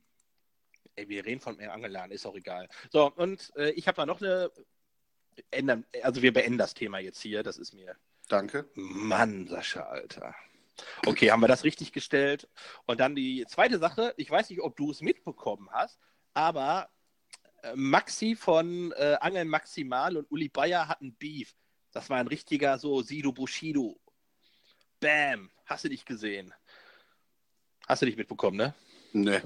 [0.96, 2.68] Ey, wir reden von mehr Angeladen, ist auch egal.
[2.90, 4.50] So, und äh, ich habe da noch eine.
[5.50, 7.96] Ändern, also wir beenden das Thema jetzt hier, das ist mir.
[8.28, 8.70] Danke.
[8.74, 10.32] Mann, Sascha, Alter.
[11.06, 12.48] Okay, haben wir das richtig gestellt?
[12.86, 15.98] Und dann die zweite Sache, ich weiß nicht, ob du es mitbekommen hast,
[16.34, 16.88] aber
[17.62, 21.54] äh, Maxi von äh, Angeln Maximal und Uli Bayer hatten Beef.
[21.92, 24.00] Das war ein richtiger so Sido Bushido.
[25.00, 25.50] Bam.
[25.66, 26.52] Hast du dich gesehen?
[27.86, 28.74] Hast du dich mitbekommen, ne?
[29.12, 29.42] Ne.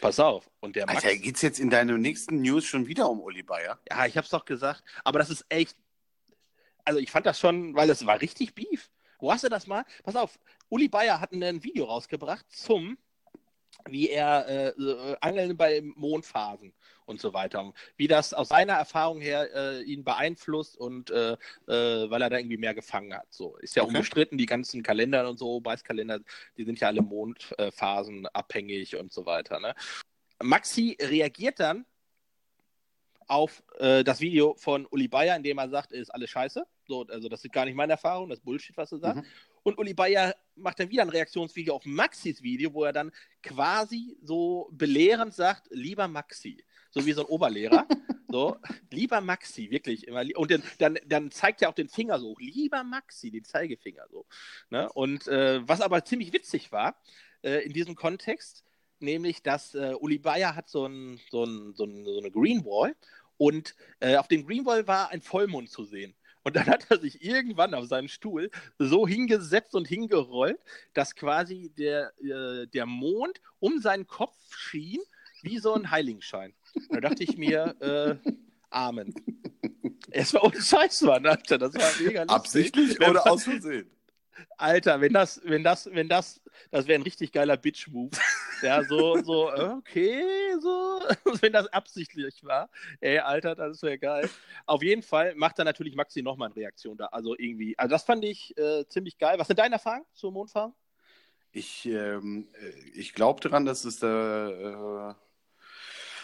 [0.00, 0.48] Pass auf.
[0.60, 3.78] Und der Max, Alter, geht's jetzt in deinen nächsten News schon wieder um Uli Bayer?
[3.90, 4.82] Ja, ich hab's doch gesagt.
[5.04, 5.76] Aber das ist echt.
[6.84, 8.90] Also ich fand das schon, weil es war richtig Beef.
[9.18, 9.84] Wo hast du das mal?
[10.04, 12.96] Pass auf, Uli Bayer hat ein Video rausgebracht zum
[13.86, 16.72] wie er äh, äh, Angeln bei Mondphasen
[17.06, 17.72] und so weiter.
[17.96, 22.38] Wie das aus seiner Erfahrung her äh, ihn beeinflusst und äh, äh, weil er da
[22.38, 23.26] irgendwie mehr gefangen hat.
[23.30, 23.90] So ist ja okay.
[23.90, 26.20] unbestritten, die ganzen Kalender und so, Beißkalender,
[26.56, 29.60] die sind ja alle Mondphasen abhängig und so weiter.
[29.60, 29.74] Ne?
[30.42, 31.86] Maxi reagiert dann
[33.26, 36.64] auf das Video von Uli Bayer, in dem er sagt, ist alles scheiße.
[36.86, 39.16] So, also das ist gar nicht meine Erfahrung, das ist Bullshit, was er sagt.
[39.18, 39.26] Mhm.
[39.62, 44.16] Und Uli Bayer macht dann wieder ein Reaktionsvideo auf Maxis Video, wo er dann quasi
[44.22, 47.86] so belehrend sagt, lieber Maxi, so wie so ein Oberlehrer,
[48.28, 48.56] so,
[48.90, 50.24] lieber Maxi, wirklich immer.
[50.36, 54.26] Und dann, dann, dann zeigt er auch den Finger so, lieber Maxi, den Zeigefinger so.
[54.70, 54.90] Ne?
[54.92, 57.00] Und äh, was aber ziemlich witzig war,
[57.42, 58.64] äh, in diesem Kontext,
[59.00, 62.96] nämlich, dass äh, Uli Bayer hat so, ein, so, ein, so, ein, so eine Greenwall
[63.36, 66.14] und äh, auf dem Greenwall war ein Vollmond zu sehen.
[66.48, 70.58] Und dann hat er sich irgendwann auf seinem Stuhl so hingesetzt und hingerollt,
[70.94, 75.02] dass quasi der, äh, der Mond um seinen Kopf schien,
[75.42, 76.54] wie so ein Heiligenschein.
[76.74, 78.30] Und da dachte ich mir, äh,
[78.70, 79.14] Amen.
[80.10, 81.58] Es war ohne Scheiß, Mann, Alter.
[81.58, 82.30] Das war mega lustig.
[82.30, 83.90] Absichtlich oder aus Versehen?
[84.56, 88.10] Alter, wenn das, wenn das, wenn das, das wäre ein richtig geiler Bitch-Move.
[88.60, 90.24] Ja, so, so, okay,
[90.60, 91.00] so,
[91.42, 92.68] wenn das absichtlich war.
[93.00, 94.28] Ey, Alter, das wäre geil.
[94.66, 97.06] Auf jeden Fall macht da natürlich Maxi nochmal eine Reaktion da.
[97.06, 99.38] Also irgendwie, also das fand ich äh, ziemlich geil.
[99.38, 100.74] Was sind deine Erfahrungen zur Mondfahren?
[101.52, 105.14] Ich, ähm, äh, ich glaube daran, dass es da äh,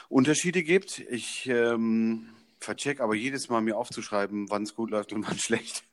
[0.09, 0.99] Unterschiede gibt.
[0.99, 5.85] Ich ähm, vercheck aber jedes Mal mir aufzuschreiben, wann es gut läuft und wann schlecht.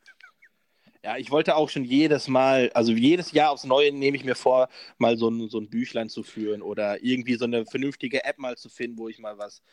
[1.04, 4.36] Ja, ich wollte auch schon jedes Mal, also jedes Jahr aufs Neue nehme ich mir
[4.36, 8.38] vor, mal so ein, so ein Büchlein zu führen oder irgendwie so eine vernünftige App
[8.38, 9.64] mal zu finden, wo ich mal was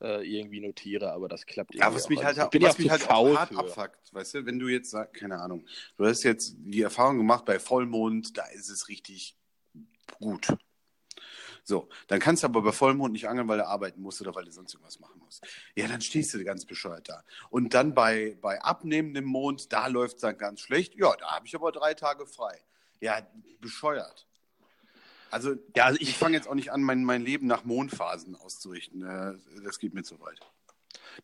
[0.00, 1.86] äh, irgendwie notiere, aber das klappt irgendwie.
[1.86, 3.58] Ja, was mich halt, ich bin was mich halt auch hart für.
[3.58, 7.44] abfuckt, weißt du, wenn du jetzt sagst, keine Ahnung, du hast jetzt die Erfahrung gemacht
[7.44, 9.36] bei Vollmond, da ist es richtig
[10.20, 10.48] gut.
[11.68, 14.46] So, dann kannst du aber bei Vollmond nicht angeln, weil du arbeiten musst oder weil
[14.46, 15.46] du sonst irgendwas machen musst.
[15.74, 17.22] Ja, dann stehst du ganz bescheuert da.
[17.50, 20.94] Und dann bei, bei abnehmendem Mond, da läuft es dann ganz schlecht.
[20.94, 22.58] Ja, da habe ich aber drei Tage frei.
[23.00, 23.20] Ja,
[23.60, 24.26] bescheuert.
[25.30, 28.34] Also, ja, also ich, ich fange jetzt auch nicht an, mein, mein Leben nach Mondphasen
[28.34, 29.02] auszurichten.
[29.02, 30.40] Äh, das geht mir zu weit.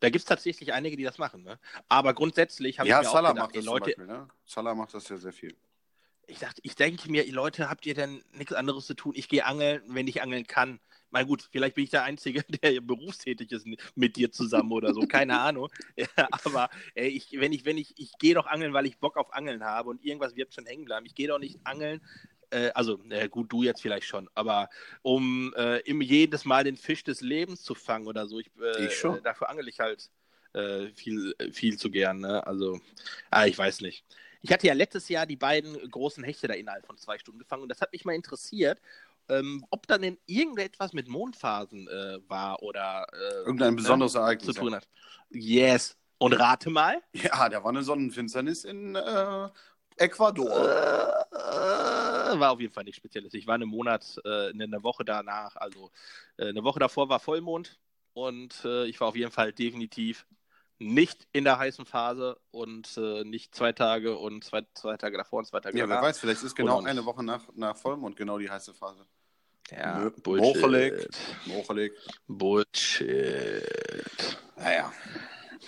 [0.01, 1.43] Da gibt es tatsächlich einige, die das machen.
[1.43, 1.59] Ne?
[1.89, 4.19] Aber grundsätzlich habe ja, ich mir Salah auch gedacht, macht das ey, Leute, zum Beispiel,
[4.19, 4.29] ne?
[4.45, 5.57] Salah macht das ja sehr viel.
[6.27, 9.13] Ich dachte, ich denke mir, Leute, habt ihr denn nichts anderes zu tun?
[9.17, 10.81] Ich gehe angeln, wenn ich angeln kann.
[11.11, 15.03] Mal gut, vielleicht bin ich der Einzige, der berufstätig ist mit dir zusammen oder so,
[15.03, 15.69] keine Ahnung.
[15.97, 19.17] Ja, aber ey, ich, wenn ich, wenn ich, ich gehe doch angeln, weil ich Bock
[19.17, 21.07] auf Angeln habe und irgendwas wird schon hängen bleiben.
[21.07, 22.01] Ich gehe doch nicht angeln,
[22.51, 24.69] äh, also äh, gut, du jetzt vielleicht schon, aber
[25.03, 28.87] um äh, im jedes Mal den Fisch des Lebens zu fangen oder so, ich, äh,
[28.87, 29.19] Ich schon.
[29.19, 30.11] äh, dafür angel ich halt
[30.53, 32.21] äh, viel, viel zu gern.
[32.21, 32.47] Ne?
[32.47, 32.81] Also,
[33.31, 34.05] ah, ich weiß nicht.
[34.45, 37.63] Ich hatte ja letztes Jahr die beiden großen Hechte da innerhalb von zwei Stunden gefangen
[37.63, 38.79] und das hat mich mal interessiert,
[39.31, 44.55] ähm, ob dann denn irgendetwas mit Mondphasen äh, war oder äh, Irgendein besonderes zu Ereignis.
[44.55, 44.87] tun hat.
[45.31, 45.97] Yes.
[46.19, 47.01] Und rate mal.
[47.15, 49.49] Ja, da war eine Sonnenfinsternis in äh,
[49.97, 50.51] Ecuador.
[50.51, 53.33] Äh, war auf jeden Fall nichts Spezielles.
[53.33, 55.91] Ich war einen Monat, äh, eine Woche danach, also
[56.37, 57.79] äh, eine Woche davor war Vollmond
[58.13, 60.27] und äh, ich war auf jeden Fall definitiv
[60.79, 65.39] nicht in der heißen Phase und äh, nicht zwei Tage und zwei, zwei Tage davor
[65.41, 66.09] und zwei Tage Ja, wer danach.
[66.09, 69.07] weiß, vielleicht ist genau Und- eine Woche nach, nach Vollmond genau die heiße Phase.
[69.71, 70.45] Ja, Nö, Bullshit.
[70.57, 71.19] hochgelegt.
[71.49, 71.97] Hochgelegt.
[72.27, 73.65] Bullshit.
[74.57, 74.93] Naja.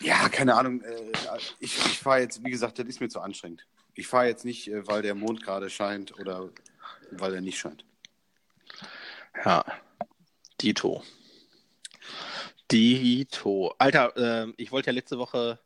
[0.01, 0.83] Ja, keine Ahnung.
[0.83, 1.13] Äh,
[1.61, 3.67] ich ich fahre jetzt, wie gesagt, das ist mir zu anstrengend.
[3.95, 6.51] Ich fahre jetzt nicht, äh, weil der Mond gerade scheint oder
[7.13, 7.85] weil er nicht scheint.
[9.45, 9.65] Ja,
[10.61, 11.03] Dito.
[12.71, 13.75] Dito.
[13.79, 15.59] Alter, ähm, ich wollte ja letzte Woche.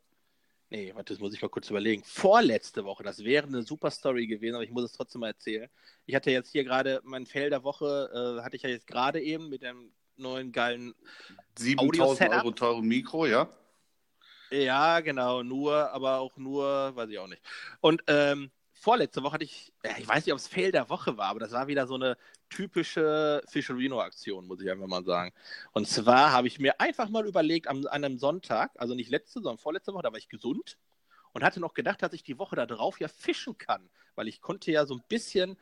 [0.69, 2.05] Nee, warte, das muss ich mal kurz überlegen.
[2.05, 5.69] Vorletzte Woche, das wäre eine super Story gewesen, aber ich muss es trotzdem mal erzählen.
[6.07, 9.21] Ich hatte jetzt hier gerade mein Fail der Woche, äh, hatte ich ja jetzt gerade
[9.21, 10.95] eben mit dem neuen geilen
[11.59, 12.37] 7000 Audio-Setup?
[12.37, 13.49] Euro teure Mikro, ja?
[14.53, 17.43] Ja, genau, nur, aber auch nur, weiß ich auch nicht.
[17.81, 21.29] Und ähm, vorletzte Woche hatte ich, ich weiß nicht, ob es Fail der Woche war,
[21.29, 22.17] aber das war wieder so eine
[22.49, 25.33] typische Fischerino-Aktion, muss ich einfach mal sagen.
[25.73, 29.59] Und zwar habe ich mir einfach mal überlegt, an einem Sonntag, also nicht letzte, sondern
[29.59, 30.79] vorletzte Woche, da war ich gesund
[31.33, 34.41] und hatte noch gedacht, dass ich die Woche da drauf ja fischen kann, weil ich
[34.41, 35.59] konnte ja so ein bisschen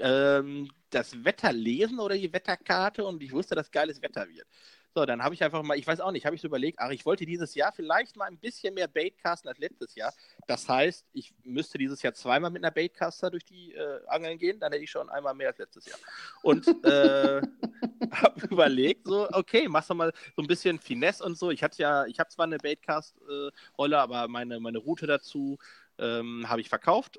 [0.00, 4.46] ähm, das Wetter lesen oder die Wetterkarte und ich wusste, dass geiles Wetter wird.
[4.94, 6.90] So, dann habe ich einfach mal, ich weiß auch nicht, habe ich so überlegt, ach,
[6.90, 10.12] ich wollte dieses Jahr vielleicht mal ein bisschen mehr Baitcasten als letztes Jahr.
[10.46, 14.60] Das heißt, ich müsste dieses Jahr zweimal mit einer Baitcaster durch die äh, Angeln gehen,
[14.60, 15.98] dann hätte ich schon einmal mehr als letztes Jahr.
[16.42, 17.40] Und äh,
[18.12, 21.50] habe überlegt, so, okay, machst du mal so ein bisschen Finesse und so.
[21.50, 25.58] Ich hatte ja, ich habe zwar eine Baitcast-Rolle, aber meine, meine Route dazu
[25.98, 27.18] ähm, habe ich verkauft.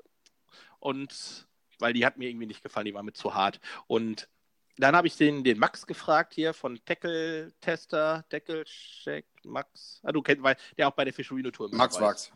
[0.78, 1.48] Und
[1.80, 3.60] weil die hat mir irgendwie nicht gefallen, die war mir zu hart.
[3.88, 4.28] Und
[4.76, 10.00] dann habe ich den, den Max gefragt hier von Tackle Tester, Tackle Check, Max.
[10.02, 12.00] Ah, du kennst, weil der auch bei der Fischerino Tour mit Max.
[12.00, 12.32] Wachs.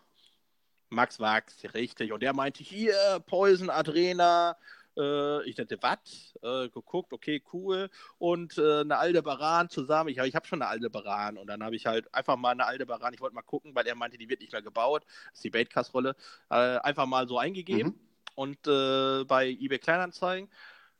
[0.90, 2.12] Max Wachs, richtig.
[2.12, 4.56] Und der meinte, hier, Poison, Adrena.
[4.96, 6.34] Äh, ich dachte, was?
[6.42, 7.90] Äh, geguckt, okay, cool.
[8.18, 10.10] Und äh, eine Aldebaran zusammen.
[10.10, 11.36] Ich, ich habe schon eine Aldebaran.
[11.38, 13.94] Und dann habe ich halt einfach mal eine Aldebaran, ich wollte mal gucken, weil er
[13.94, 15.04] meinte, die wird nicht mehr gebaut.
[15.06, 16.16] Das ist die Baitcast-Rolle.
[16.50, 17.92] Äh, einfach mal so eingegeben.
[17.92, 18.00] Mhm.
[18.34, 20.48] Und äh, bei eBay Kleinanzeigen,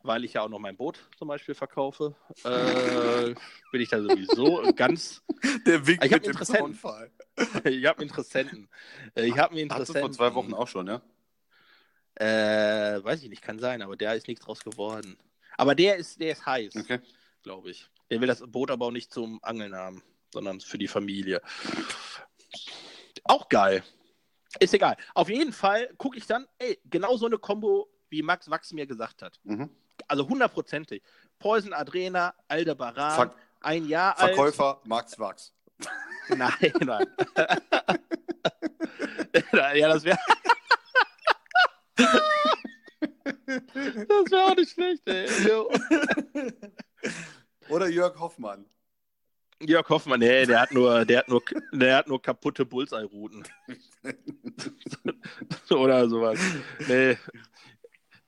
[0.03, 3.35] weil ich ja auch noch mein Boot zum Beispiel verkaufe, äh,
[3.73, 5.23] bin ich da sowieso ganz.
[5.67, 6.75] Der Wink Ich hab mit dem Interessenten.
[6.79, 7.11] Zaunfall.
[7.65, 8.69] Ich habe Interessenten.
[9.15, 10.01] Äh, Ich habe einen Hattest du Interessenten.
[10.01, 11.01] vor zwei Wochen auch schon, ja?
[12.17, 15.17] Äh, weiß ich nicht, kann sein, aber der ist nichts draus geworden.
[15.57, 17.01] Aber der ist, der ist heiß, Okay.
[17.43, 17.89] glaube ich.
[18.11, 21.41] Der will das Boot aber auch nicht zum Angeln haben, sondern für die Familie.
[23.25, 23.83] Auch geil.
[24.61, 24.97] Ist egal.
[25.15, 28.87] Auf jeden Fall gucke ich dann, ey, genau so eine Kombo, wie Max Wachs mir
[28.87, 29.39] gesagt hat.
[29.45, 29.69] Mhm.
[30.09, 31.03] Also hundertprozentig.
[31.39, 35.53] Poison Adrena, Aldebaran, Ver ein Jahr Verkäufer Max Wachs.
[36.29, 36.39] alt.
[36.39, 37.07] Nein, nein.
[39.77, 40.19] ja, das wäre.
[43.47, 45.27] das wäre auch nicht schlecht, ey.
[45.47, 45.71] Jo.
[47.69, 48.67] Oder Jörg Hoffmann.
[49.61, 51.43] Jörg Hoffmann, nee, der hat nur, der hat nur,
[51.73, 53.43] der hat nur kaputte Bullseye-Routen.
[55.71, 56.39] Oder sowas.
[56.87, 57.19] Nee.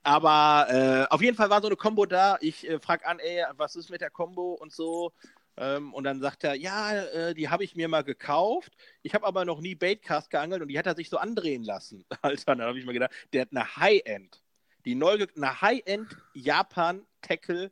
[0.03, 2.37] Aber äh, auf jeden Fall war so eine Combo da.
[2.41, 5.13] Ich äh, frage an, ey, was ist mit der Combo und so.
[5.57, 8.73] Ähm, und dann sagt er, ja, äh, die habe ich mir mal gekauft.
[9.03, 12.05] Ich habe aber noch nie Baitcast geangelt und die hat er sich so andrehen lassen.
[12.21, 14.41] Alter, dann habe ich mir gedacht, der hat eine High-End.
[14.85, 17.71] Die neu, eine High-End Japan-Tackle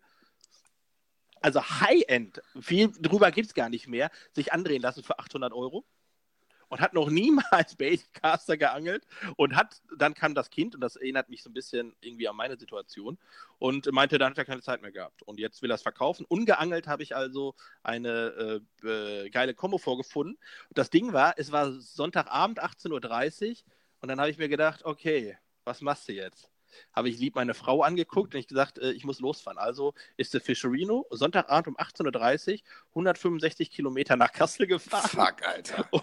[1.42, 5.86] also High-End, viel drüber gibt es gar nicht mehr, sich andrehen lassen für 800 Euro
[6.70, 9.06] und hat noch niemals Baitcaster geangelt
[9.36, 12.36] und hat, dann kam das Kind und das erinnert mich so ein bisschen irgendwie an
[12.36, 13.18] meine Situation
[13.58, 16.26] und meinte, dann hat er keine Zeit mehr gehabt und jetzt will er es verkaufen.
[16.30, 20.38] Ungeangelt habe ich also eine äh, äh, geile Kombo vorgefunden.
[20.70, 23.56] Und das Ding war, es war Sonntagabend 18.30 Uhr
[24.02, 26.50] und dann habe ich mir gedacht, okay, was machst du jetzt?
[26.94, 29.58] habe ich lieb meine Frau angeguckt und ich gesagt, äh, ich muss losfahren.
[29.58, 32.60] Also ist der Fischerino Sonntagabend um 18.30 Uhr
[32.92, 35.10] 165 Kilometer nach Kassel gefahren.
[35.10, 35.88] Fuck, Alter.
[36.00, 36.02] Um,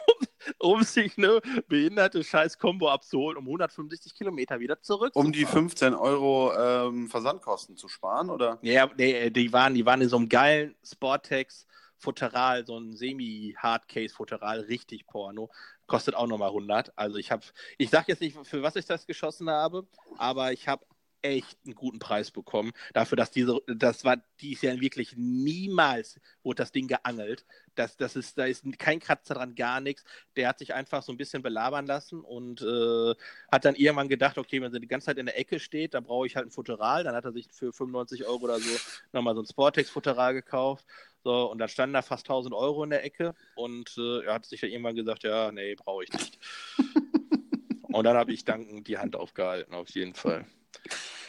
[0.59, 5.13] um sich eine behinderte Scheiß-Kombo abzuholen, um 165 Kilometer wieder zurück.
[5.15, 8.59] Um die 15 Euro ähm, Versandkosten zu sparen, oder?
[8.63, 11.67] Ja, nee, die waren, die waren in so einem geilen Sportex.
[11.99, 15.51] Futteral, so ein Semi-Hardcase-Futteral, richtig Porno.
[15.87, 16.93] Kostet auch nochmal 100.
[16.97, 17.43] Also ich habe,
[17.79, 19.87] ich sage jetzt nicht, für was ich das geschossen habe,
[20.19, 20.85] aber ich habe
[21.23, 22.73] echt einen guten Preis bekommen.
[22.95, 27.45] Dafür, dass diese, das war dies Jahr wirklich niemals wurde das Ding geangelt.
[27.75, 30.05] Das, das ist, da ist kein Kratzer dran, gar nichts.
[30.37, 33.15] Der hat sich einfach so ein bisschen belabern lassen und äh,
[33.51, 36.05] hat dann irgendwann gedacht, okay, wenn sie die ganze Zeit in der Ecke steht, dann
[36.05, 37.05] brauche ich halt ein Futteral.
[37.05, 38.79] Dann hat er sich für 95 Euro oder so
[39.13, 40.87] nochmal so ein Sportex-Futteral gekauft.
[41.27, 44.47] So, und dann standen da fast 1000 Euro in der Ecke und äh, er hat
[44.47, 46.39] sich dann irgendwann gesagt, ja, nee, brauche ich nicht.
[47.83, 50.47] und dann habe ich dankend die Hand aufgehalten, auf jeden Fall.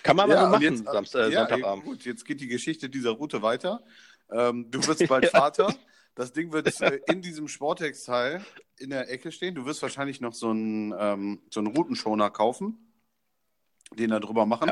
[0.07, 1.83] Kann man Ja, mal und machen, jetzt- Samst, äh, ja, Sonntagabend.
[1.85, 3.83] gut, jetzt geht die Geschichte dieser Route weiter.
[4.31, 5.75] Ähm, du wirst bald Vater.
[6.15, 8.43] Das Ding wird äh, in diesem Sportex-Teil
[8.79, 9.53] in der Ecke stehen.
[9.53, 12.91] Du wirst wahrscheinlich noch so einen, ähm, so einen Routenschoner kaufen,
[13.93, 14.71] den da drüber machen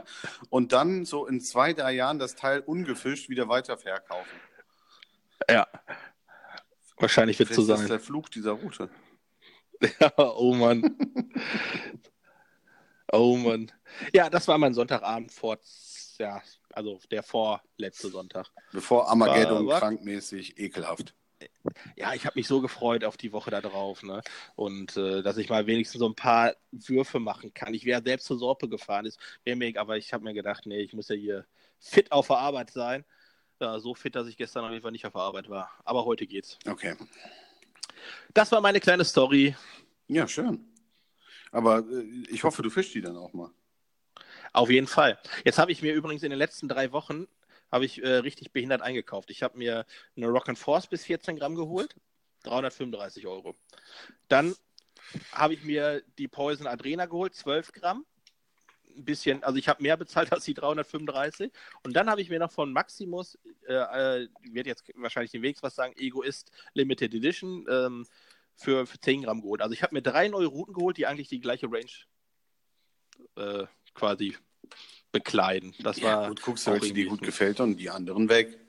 [0.50, 4.30] und dann so in zwei, drei Jahren das Teil ungefischt wieder weiter verkaufen.
[5.50, 5.67] Ja.
[6.98, 7.89] Wahrscheinlich wird es so Das ist sein.
[7.89, 8.89] der Fluch dieser Route.
[10.00, 10.98] Ja, oh Mann.
[13.12, 13.72] oh Mann.
[14.13, 15.58] Ja, das war mein Sonntagabend vor,
[16.18, 16.41] ja,
[16.74, 18.52] also der vorletzte Sonntag.
[18.72, 21.13] Bevor Armageddon War- war- krankmäßig ekelhaft.
[21.98, 24.22] Ja, ich habe mich so gefreut auf die Woche da drauf, ne?
[24.56, 27.74] Und äh, dass ich mal wenigstens so ein paar Würfe machen kann.
[27.74, 30.94] Ich wäre selbst zur Sorpe gefahren, ist mir, aber ich habe mir gedacht, nee, ich
[30.94, 31.46] muss ja hier
[31.78, 33.04] fit auf der Arbeit sein.
[33.60, 35.70] Ja, so fit, dass ich gestern auf jeden Fall nicht auf der Arbeit war.
[35.84, 36.58] Aber heute geht's.
[36.68, 36.96] Okay.
[38.34, 39.56] Das war meine kleine Story.
[40.08, 40.65] Ja, schön.
[41.56, 43.50] Aber äh, ich hoffe, du fischst die dann auch mal.
[44.52, 45.18] Auf jeden Fall.
[45.46, 47.28] Jetzt habe ich mir übrigens in den letzten drei Wochen
[47.72, 49.30] habe ich äh, richtig behindert eingekauft.
[49.32, 49.86] Ich habe mir
[50.18, 51.96] eine Rock and Force bis 14 Gramm geholt,
[52.44, 53.56] 335 Euro.
[54.28, 54.54] Dann
[55.32, 58.06] habe ich mir die Poison Adrena geholt, 12 Gramm.
[58.96, 61.52] Ein bisschen, also ich habe mehr bezahlt als die 335.
[61.84, 63.38] Und dann habe ich mir noch von Maximus,
[63.68, 68.06] äh, äh, wird jetzt wahrscheinlich den Wegs was sagen, Egoist Limited Edition ähm,
[68.56, 69.62] für, für 10 Gramm geholt.
[69.62, 71.86] Also ich habe mir drei neue Routen geholt, die eigentlich die gleiche Range
[73.36, 74.38] äh, quasi
[75.12, 75.74] bekleiden.
[75.80, 78.60] Das Ja, war gut, guckst du, welche dir irgendwie gut gefällt und die anderen weg.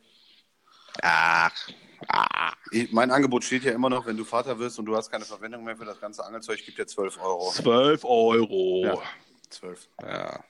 [1.03, 1.69] Ach,
[2.09, 2.57] ach.
[2.71, 5.25] Ich, mein Angebot steht ja immer noch, wenn du Vater wirst und du hast keine
[5.25, 7.51] Verwendung mehr für das ganze Angelzeug, gibt dir 12 Euro.
[7.53, 8.85] 12 Euro.
[8.85, 9.03] Ja.
[9.51, 9.89] 12.
[10.03, 10.45] Ja,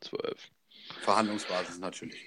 [0.00, 0.50] 12.
[1.02, 2.24] Verhandlungsbasis natürlich.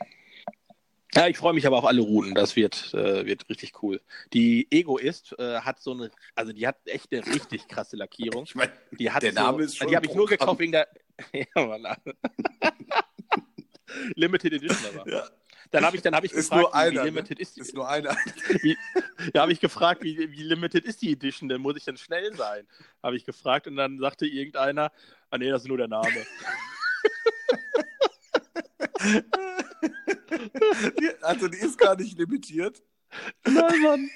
[1.15, 2.33] Ja, ich freue mich aber auf alle Routen.
[2.33, 4.01] Das wird, äh, wird richtig cool.
[4.33, 8.43] Die Egoist äh, hat so eine, also die hat echt eine richtig krasse Lackierung.
[8.53, 10.71] Ich meine, Die hat Der so, Name ist schon Die habe ich nur gekauft wegen
[10.71, 10.87] der.
[11.33, 11.85] ja, Mann.
[14.15, 15.07] Limited Edition aber.
[15.09, 15.23] ja,
[15.69, 17.01] Dann habe ich, dann habe ich ist gefragt, nur wie, einer.
[17.01, 17.41] wie limited ne?
[17.43, 17.61] ist die.
[17.61, 18.17] ist nur einer.
[18.61, 18.75] Wie,
[19.33, 22.35] da habe ich gefragt, wie, wie limited ist die Edition, denn muss ich denn schnell
[22.35, 22.67] sein?
[23.03, 24.91] Habe ich gefragt und dann sagte irgendeiner,
[25.29, 26.25] ah nee, das ist nur der Name.
[30.99, 32.81] Die, also die ist gar nicht limitiert.
[33.45, 34.09] Nein, Mann.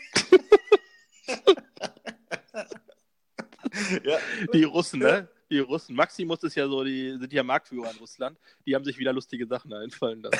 [4.03, 4.17] Ja.
[4.53, 5.29] Die Russen, ne?
[5.49, 5.95] Die Russen.
[5.95, 8.37] Maximus ist ja so, die sind ja Marktführer in Russland.
[8.65, 10.39] Die haben sich wieder lustige Sachen einfallen lassen.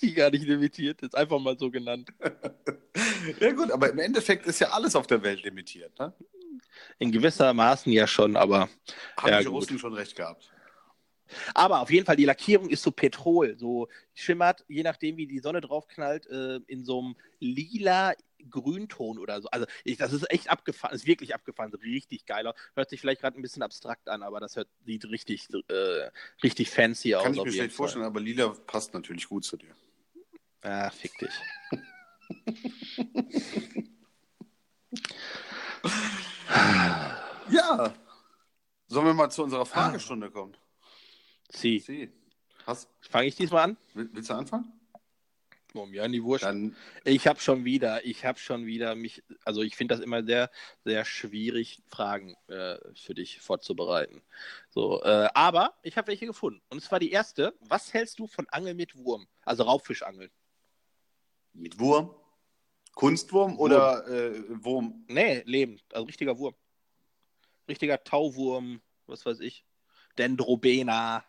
[0.00, 2.10] die gar nicht limitiert, ist einfach mal so genannt.
[3.40, 5.98] ja gut, aber im Endeffekt ist ja alles auf der Welt limitiert.
[5.98, 6.12] Ne?
[6.98, 8.68] In gewisser Maßen ja schon, aber.
[9.16, 9.54] Haben Ja, die gut.
[9.54, 10.52] Russen schon recht gehabt.
[11.54, 15.40] Aber auf jeden Fall, die Lackierung ist so Petrol, so schimmert, je nachdem, wie die
[15.40, 18.14] Sonne drauf knallt, äh, in so einem lila
[18.50, 19.48] Grünton oder so.
[19.48, 22.54] Also ich, das ist echt abgefahren, ist wirklich abgefahren, so richtig geiler.
[22.74, 26.10] Hört sich vielleicht gerade ein bisschen abstrakt an, aber das hört, sieht richtig, äh,
[26.42, 27.24] richtig fancy aus.
[27.24, 29.74] Kann ich mir schlecht vorstellen, aber lila passt natürlich gut zu dir.
[30.62, 31.30] Ah, fick dich.
[37.50, 37.94] Ja.
[38.88, 40.56] Sollen wir mal zu unserer Fragestunde kommen?
[41.50, 41.78] Sie.
[41.78, 42.10] Sie.
[42.66, 43.76] Hast, Fange ich diesmal an?
[43.94, 44.72] will- willst du anfangen?
[45.74, 46.44] Oh, ja, die Wurst.
[46.44, 50.24] Dann Ich habe schon wieder, ich habe schon wieder mich, also ich finde das immer
[50.24, 50.50] sehr,
[50.84, 54.22] sehr schwierig, Fragen äh, für dich vorzubereiten.
[54.70, 56.62] So, äh, aber ich habe welche gefunden.
[56.70, 59.28] Und zwar die erste: Was hältst du von Angeln mit Wurm?
[59.44, 60.30] Also Raubfischangeln?
[61.52, 62.14] mit Wurm.
[62.94, 65.04] Kunstwurm oder äh, Wurm?
[65.08, 66.54] Nee, lebend, also richtiger Wurm.
[67.68, 69.64] Richtiger Tauwurm, was weiß ich.
[70.16, 71.24] Dendrobena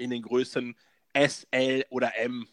[0.00, 0.76] in den Größen
[1.12, 2.46] S, L oder M.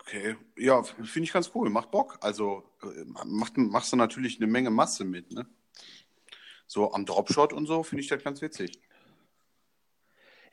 [0.00, 1.68] Okay, ja, finde ich ganz cool.
[1.70, 2.18] Macht Bock.
[2.20, 5.46] Also äh, macht, machst du natürlich eine Menge Masse mit, ne?
[6.66, 8.80] so am Dropshot und so finde ich das ganz witzig.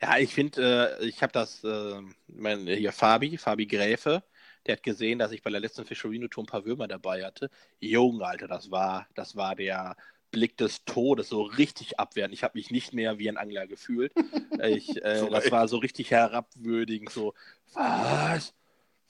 [0.00, 4.22] Ja, ich finde, äh, ich habe das, äh, mein, hier Fabi, Fabi Gräfe,
[4.66, 7.50] der hat gesehen, dass ich bei der letzten Fischerino-Tour ein paar Würmer dabei hatte.
[7.80, 9.96] Junge, Alter, das war, das war der
[10.34, 12.34] Blick des Todes, so richtig abwehrend.
[12.34, 14.12] Ich habe mich nicht mehr wie ein Angler gefühlt.
[14.64, 17.34] Ich, äh, So das war so richtig herabwürdigend, so,
[17.72, 18.54] was?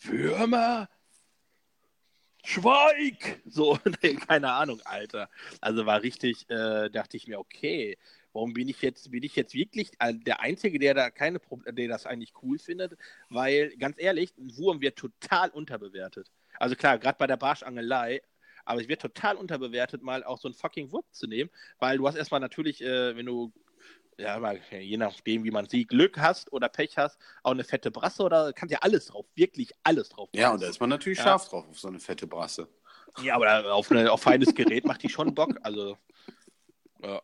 [0.00, 0.88] Würmer?
[2.44, 3.40] Schweig!
[3.46, 5.28] So, nee, keine Ahnung, Alter.
[5.60, 7.96] Also war richtig, äh, dachte ich mir, okay,
[8.32, 11.72] warum bin ich jetzt, bin ich jetzt wirklich äh, der Einzige, der da keine Proble
[11.72, 12.98] der das eigentlich cool findet?
[13.28, 16.30] Weil, ganz ehrlich, ein Wurm wird total unterbewertet.
[16.58, 18.20] Also klar, gerade bei der Barschangelei,
[18.64, 22.06] aber es wird total unterbewertet, mal auch so einen fucking Wurm zu nehmen, weil du
[22.06, 23.52] hast erstmal natürlich, äh, wenn du
[24.18, 27.90] ja, mal, je nachdem, wie man sieht, Glück hast oder Pech hast, auch eine fette
[27.90, 30.28] Brasse oder kannst ja alles drauf, wirklich alles drauf.
[30.34, 31.24] Ja, und da ist man natürlich Ja.
[31.24, 32.68] scharf drauf auf so eine fette Brasse.
[33.22, 35.58] Ja, aber auf, eine, auf feines Gerät macht die schon Bock.
[35.62, 35.96] Also,
[37.02, 37.22] ja.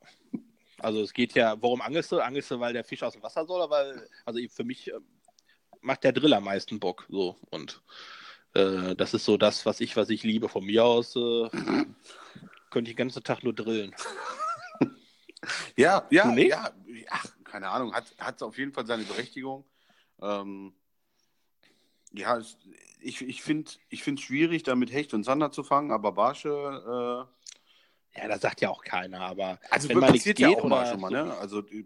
[0.78, 2.20] also es geht ja, warum angelst du?
[2.20, 3.60] Angelst du, weil der Fisch aus dem Wasser soll?
[3.60, 4.98] Oder weil, also für mich äh,
[5.80, 7.06] macht der Drill am meisten Bock.
[7.08, 7.82] So und
[8.54, 10.48] äh, das ist so das, was ich, was ich liebe.
[10.48, 11.48] Von mir aus äh,
[12.70, 13.94] könnte ich den ganzen Tag nur drillen.
[15.74, 16.50] Ja, ja, nicht?
[16.50, 16.70] ja,
[17.08, 19.64] ach, keine Ahnung, hat, hat auf jeden Fall seine Berechtigung.
[20.20, 20.74] Ähm,
[22.12, 22.58] ja, es,
[23.00, 27.26] ich, ich finde es find schwierig, da mit Hecht und Sander zu fangen, aber Barsche,
[28.14, 31.00] Ja, das sagt ja auch keiner, aber äh, also wenn passiert ja auch mal schon
[31.00, 31.34] mal, ne?
[31.38, 31.84] Also äh,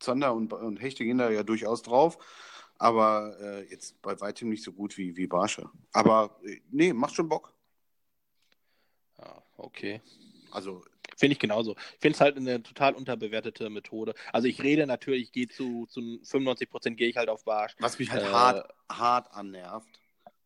[0.00, 2.18] Zander und, und Hechte gehen da ja durchaus drauf,
[2.78, 5.68] aber äh, jetzt bei weitem nicht so gut wie, wie Barsche.
[5.92, 7.52] Aber äh, nee, macht schon Bock.
[9.18, 10.00] ja, okay.
[10.50, 10.84] Also
[11.16, 11.74] Finde ich genauso.
[11.94, 14.14] Ich finde es halt eine total unterbewertete Methode.
[14.32, 17.74] Also ich rede natürlich, ich gehe zu, zu 95 Prozent gehe ich halt auf Barsch.
[17.80, 20.00] Was mich halt Äh, hart, hart annervt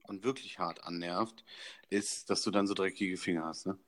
[0.05, 1.45] und wirklich hart annervt,
[1.91, 3.67] ist, dass du dann so dreckige Finger hast.
[3.67, 3.79] Ne?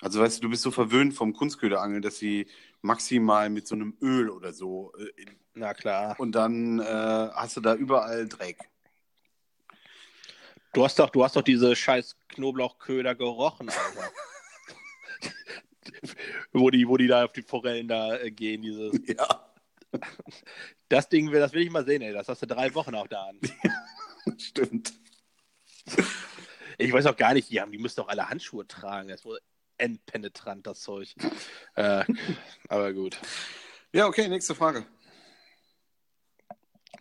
[0.00, 2.46] Also weißt du, du bist so verwöhnt vom Kunstköderangeln, dass sie
[2.80, 6.18] maximal mit so einem Öl oder so äh, Na klar.
[6.18, 8.58] und dann äh, hast du da überall Dreck.
[10.72, 14.10] Du hast doch, du hast doch diese scheiß Knoblauchköder gerochen, Alter.
[16.52, 18.92] wo, die, wo die da auf die Forellen da äh, gehen, dieses.
[19.08, 19.52] Ja,
[20.88, 22.12] Das Ding will, das will ich mal sehen, ey.
[22.12, 23.40] Das hast du drei Wochen auch da an.
[24.38, 24.92] stimmt.
[26.78, 29.08] Ich weiß auch gar nicht, die haben, die müssen doch alle Handschuhe tragen.
[29.08, 29.40] Das wohl
[29.80, 31.14] endpenetrant, das Zeug.
[31.74, 32.04] Äh,
[32.68, 33.18] aber gut.
[33.92, 34.86] Ja, okay, nächste Frage.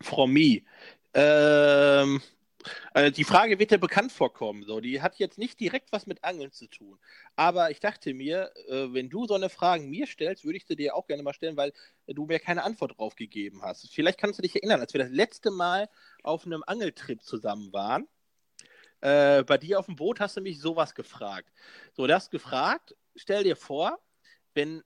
[0.02, 0.66] Frommi.
[1.14, 2.22] Ähm,
[2.94, 4.64] äh, die Frage wird dir bekannt vorkommen.
[4.64, 7.00] So, die hat jetzt nicht direkt was mit Angeln zu tun.
[7.36, 10.76] Aber ich dachte mir, äh, wenn du so eine Frage mir stellst, würde ich sie
[10.76, 11.74] dir auch gerne mal stellen, weil
[12.08, 13.94] du mir keine Antwort drauf gegeben hast.
[13.94, 15.90] Vielleicht kannst du dich erinnern, als wir das letzte Mal
[16.24, 18.08] auf einem Angeltrip zusammen waren.
[19.02, 21.50] Äh, bei dir auf dem Boot hast du mich sowas gefragt.
[21.94, 24.00] So, du hast gefragt, stell dir vor,
[24.54, 24.84] wenn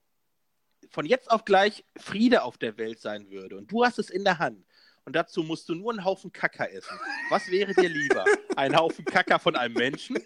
[0.90, 4.22] von jetzt auf gleich Friede auf der Welt sein würde und du hast es in
[4.22, 4.64] der Hand
[5.04, 6.98] und dazu musst du nur einen Haufen Kacker essen.
[7.30, 8.24] Was wäre dir lieber?
[8.56, 10.18] Ein Haufen Kacker von einem Menschen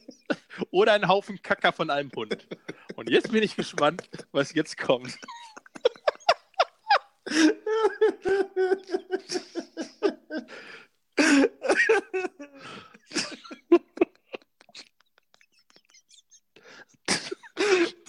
[0.70, 2.46] oder ein Haufen Kacker von einem Hund?
[2.96, 5.16] Und jetzt bin ich gespannt, was jetzt kommt.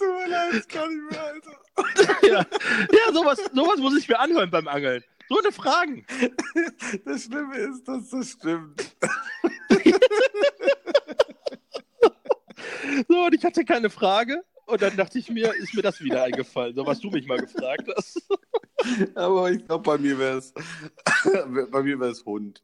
[0.00, 1.56] mir leid, das kann ich mehr, Alter.
[2.22, 2.46] Ja,
[2.92, 5.02] ja sowas, sowas muss ich mir anhören beim Angeln.
[5.28, 6.04] So eine Fragen.
[7.04, 8.96] Das Schlimme ist, dass das stimmt.
[13.08, 14.44] So, und ich hatte keine Frage.
[14.66, 17.38] Und dann dachte ich mir, ist mir das wieder eingefallen, so was du mich mal
[17.40, 18.22] gefragt hast.
[19.16, 20.54] Aber ich glaube, bei mir wäre es
[21.70, 22.62] bei mir wäre es Hund.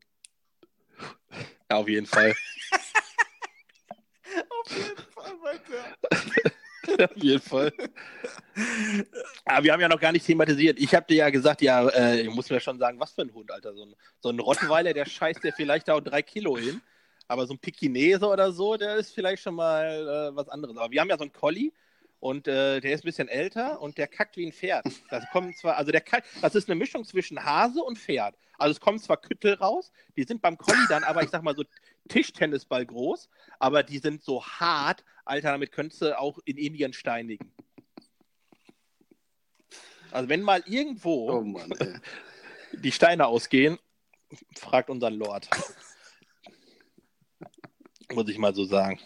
[1.68, 2.32] Ja, auf jeden Fall.
[4.48, 6.52] Auf jeden Fall weiter.
[7.04, 7.72] auf jeden Fall.
[9.44, 10.78] Aber wir haben ja noch gar nicht thematisiert.
[10.78, 13.32] Ich habe dir ja gesagt, ja, äh, ich muss mir schon sagen, was für ein
[13.34, 13.74] Hund, Alter.
[13.74, 16.80] So ein, so ein Rottweiler, der scheißt dir vielleicht auch drei Kilo hin.
[17.28, 20.76] Aber so ein Pekinese oder so, der ist vielleicht schon mal äh, was anderes.
[20.76, 21.72] Aber wir haben ja so einen Collie
[22.20, 24.86] und äh, der ist ein bisschen älter und der kackt wie ein Pferd.
[25.10, 28.36] Das kommt zwar, also der kackt, das ist eine Mischung zwischen Hase und Pferd.
[28.58, 31.54] Also es kommen zwar Küttel raus, die sind beim Collie dann aber, ich sag mal
[31.54, 31.64] so
[32.08, 37.52] Tischtennisball groß, aber die sind so hart, Alter, damit könntest du auch in Indien steinigen.
[40.10, 41.70] Also wenn mal irgendwo Oh Mann,
[42.72, 43.78] die Steine ausgehen,
[44.54, 45.48] fragt unseren Lord.
[48.12, 49.00] Muss ich mal so sagen.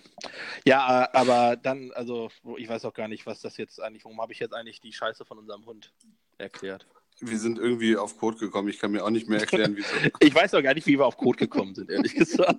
[0.67, 4.33] Ja, aber dann, also, ich weiß auch gar nicht, was das jetzt eigentlich, warum habe
[4.33, 5.93] ich jetzt eigentlich die Scheiße von unserem Hund
[6.39, 6.87] erklärt?
[7.21, 8.69] Wir sind irgendwie auf Code gekommen.
[8.69, 9.89] Ich kann mir auch nicht mehr erklären, wieso.
[10.21, 12.59] Ich weiß auch gar nicht, wie wir auf Code gekommen sind, ehrlich gesagt.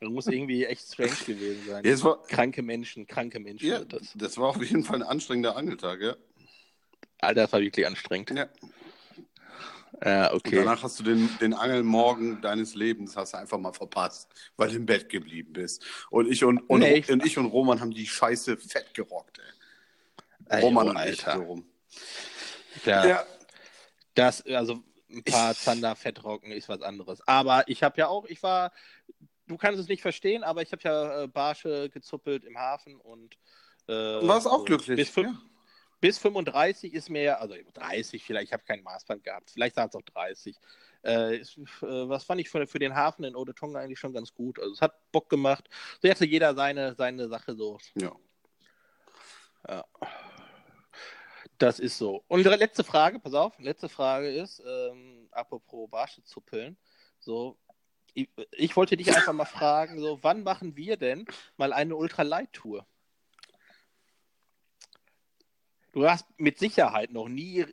[0.00, 1.84] Das muss irgendwie echt strange gewesen sein.
[1.84, 4.12] Ja, war, Kranke Menschen, kranke Menschen ja, sind das.
[4.14, 6.16] das war auf jeden Fall ein anstrengender Angeltag, ja.
[7.20, 8.30] Alter, das war wirklich anstrengend.
[8.30, 8.48] Ja.
[10.04, 10.56] Ja, Und okay.
[10.56, 14.76] danach hast du den, den Angelmorgen deines Lebens hast du einfach mal verpasst, weil du
[14.76, 15.84] im Bett geblieben bist.
[16.10, 19.38] Und ich und, und, Nee, ich- und, ich und Roman haben die Scheiße fett gerockt,
[19.38, 19.44] ey.
[20.50, 21.66] Ey, Roman oh, und ich so rum.
[22.86, 23.24] Ja,
[24.14, 27.26] Das, also ein paar Zander Fettrocken ist was anderes.
[27.26, 28.72] Aber ich habe ja auch, ich war,
[29.46, 33.36] du kannst es nicht verstehen, aber ich habe ja äh, Barsche gezuppelt im Hafen und
[33.88, 34.96] äh, Warst auch so glücklich.
[34.96, 35.38] Bis, fün- ja.
[36.00, 39.88] Bis 35 ist mir, ja- also 30 vielleicht, ich habe kein Maßband gehabt, vielleicht waren
[39.88, 40.56] es auch 30.
[41.04, 41.62] Äh, ist, äh,
[42.08, 44.58] was fand ich für, für den Hafen in Odetonga eigentlich schon ganz gut.
[44.58, 45.68] Also es hat Bock gemacht.
[46.02, 47.78] So hatte jeder seine, seine Sache so.
[49.68, 49.84] ja.
[51.58, 52.24] Das ist so.
[52.28, 56.76] Und letzte Frage, pass auf, letzte Frage ist, ähm, apropos Barsche zuppeln,
[57.18, 57.58] so,
[58.14, 61.26] ich, ich wollte dich einfach mal fragen, so, wann machen wir denn
[61.56, 62.86] mal eine Ultralight-Tour?
[65.92, 67.64] Du hast mit Sicherheit noch nie,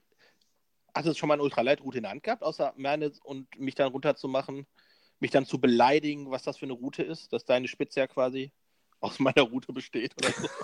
[0.94, 3.92] hast du schon mal eine Ultralight-Route in der Hand gehabt, außer meine und mich dann
[3.92, 4.66] runterzumachen,
[5.20, 8.52] mich dann zu beleidigen, was das für eine Route ist, dass deine Spitze ja quasi
[9.00, 10.48] aus meiner Route besteht oder so.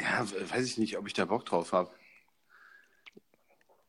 [0.00, 1.90] Ja, weiß ich nicht, ob ich da Bock drauf habe.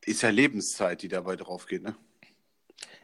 [0.06, 1.95] Ist ja Lebenszeit, die dabei drauf geht, ne?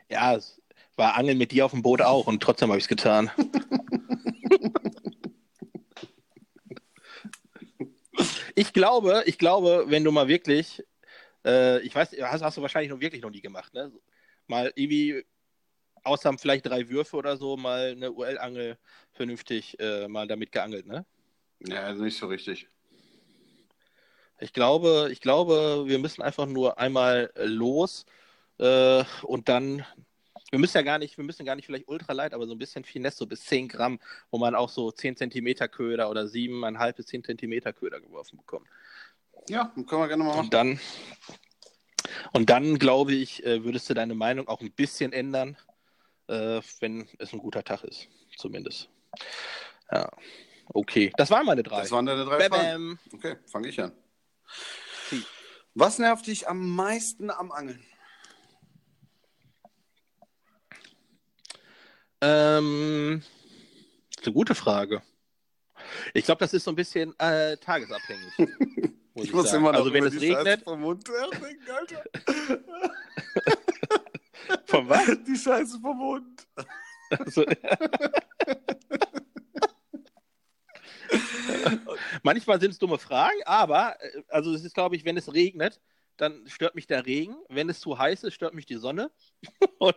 [0.09, 0.59] Ja, es
[0.95, 3.29] war Angeln mit dir auf dem Boot auch und trotzdem habe ich es getan.
[8.55, 10.83] ich glaube, ich glaube, wenn du mal wirklich,
[11.45, 13.91] äh, ich weiß, hast, hast du wahrscheinlich noch wirklich noch nie gemacht, ne?
[14.47, 15.25] Mal irgendwie,
[16.03, 18.77] außer vielleicht drei Würfe oder so, mal eine UL-Angel
[19.13, 21.05] vernünftig äh, mal damit geangelt, ne?
[21.59, 22.67] Ja, also nicht so richtig.
[24.39, 28.05] Ich glaube, ich glaube, wir müssen einfach nur einmal los
[28.57, 29.85] äh, und dann.
[30.51, 32.83] Wir müssen ja gar nicht, wir müssen gar nicht vielleicht ultralight, aber so ein bisschen
[32.83, 37.05] Finesse, so bis 10 Gramm, wo man auch so 10 Zentimeter Köder oder 7,5 bis
[37.07, 38.67] 10 Zentimeter Köder geworfen bekommt.
[39.49, 40.45] Ja, können wir gerne mal machen.
[40.45, 40.79] Und dann,
[42.33, 45.57] und dann glaube ich, äh, würdest du deine Meinung auch ein bisschen ändern,
[46.27, 48.89] äh, wenn es ein guter Tag ist, zumindest.
[49.91, 50.09] Ja,
[50.73, 51.11] okay.
[51.17, 51.81] Das waren meine drei.
[51.81, 52.99] Das waren deine drei Bam, Fragen.
[53.13, 53.91] Okay, fange ich an.
[55.73, 57.83] Was nervt dich am meisten am Angeln?
[62.21, 63.21] Ähm,
[64.09, 65.01] ist eine gute Frage.
[66.13, 68.33] Ich glaube, das ist so ein bisschen äh, tagesabhängig.
[69.13, 69.67] Muss ich sagen.
[69.67, 72.03] also wenn es regnet, vom Mund nachdenken, Alter.
[74.65, 75.05] von was?
[75.25, 76.47] Die Scheiße vom Mund.
[77.09, 77.45] Also,
[82.23, 85.79] Manchmal sind es dumme Fragen, aber äh, also es ist, glaube ich, wenn es regnet,
[86.17, 87.35] dann stört mich der Regen.
[87.49, 89.11] Wenn es zu heiß ist, stört mich die Sonne.
[89.79, 89.95] Und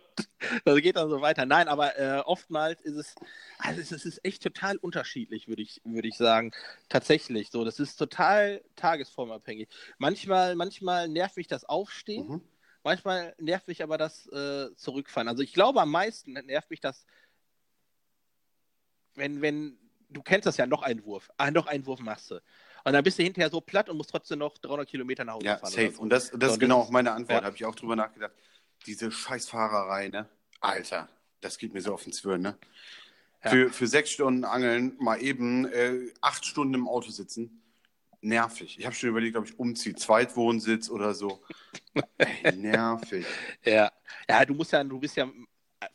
[0.65, 1.45] das geht dann so weiter.
[1.45, 3.15] Nein, aber äh, oftmals ist es,
[3.57, 6.51] also es, ist echt total unterschiedlich, würde ich, würde ich sagen.
[6.89, 7.49] Tatsächlich.
[7.51, 9.69] So, das ist total tagesformabhängig.
[9.97, 12.27] Manchmal, manchmal nervt mich das Aufstehen.
[12.27, 12.41] Mhm.
[12.83, 15.27] Manchmal nervt mich aber das äh, Zurückfahren.
[15.27, 17.05] Also ich glaube, am meisten nervt mich das,
[19.15, 19.77] wenn, wenn,
[20.09, 21.29] du kennst das ja, noch einen Wurf.
[21.37, 22.41] Ah, noch einen Wurf machst du.
[22.83, 25.45] Und dann bist du hinterher so platt und musst trotzdem noch 300 Kilometer nach Hause
[25.45, 25.71] Ja, fahren.
[25.71, 25.91] safe.
[25.91, 26.01] so.
[26.01, 27.41] Und das, das So, ist das genau auch meine Antwort.
[27.41, 27.45] ja.
[27.45, 28.31] Habe ich auch drüber nachgedacht.
[28.85, 30.29] Diese Scheißfahrerei, ne?
[30.61, 31.09] Alter,
[31.41, 32.57] das geht mir so auf den Zwirn, ne?
[33.43, 33.51] Ja.
[33.51, 37.61] Für, für sechs Stunden Angeln mal eben äh, acht Stunden im Auto sitzen.
[38.21, 38.77] Nervig.
[38.77, 39.95] Ich habe schon überlegt, ob ich umziehe.
[39.95, 41.41] Zweitwohnsitz oder so.
[42.17, 43.25] Ey, nervig.
[43.63, 43.89] Ja.
[44.27, 45.29] ja, du musst ja, du bist ja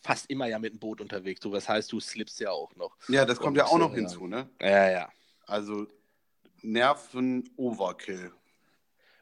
[0.00, 1.42] fast immer ja mit dem Boot unterwegs.
[1.42, 2.96] So, das heißt, du slippst ja auch noch.
[3.08, 4.48] Ja, das kommt Und, ja auch noch äh, hinzu, ne?
[4.58, 5.12] Ja, ja.
[5.46, 5.86] Also
[6.64, 8.32] Nerven Overkill.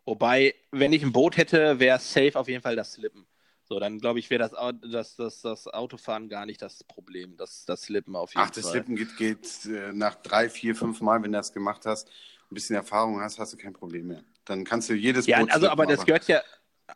[0.05, 3.27] Wobei, wenn ich ein Boot hätte, wäre safe auf jeden Fall das Slippen.
[3.65, 7.37] So, dann glaube ich, wäre das, das, das, das Autofahren gar nicht das Problem.
[7.37, 8.73] Das, das Slippen auf jeden Ach, das Fall.
[8.73, 12.55] Slippen geht, geht äh, nach drei, vier, fünf Mal, wenn du das gemacht hast, ein
[12.55, 14.25] bisschen Erfahrung hast, hast du kein Problem mehr.
[14.45, 16.43] Dann kannst du jedes Ja, Boot also, aber das gehört ja,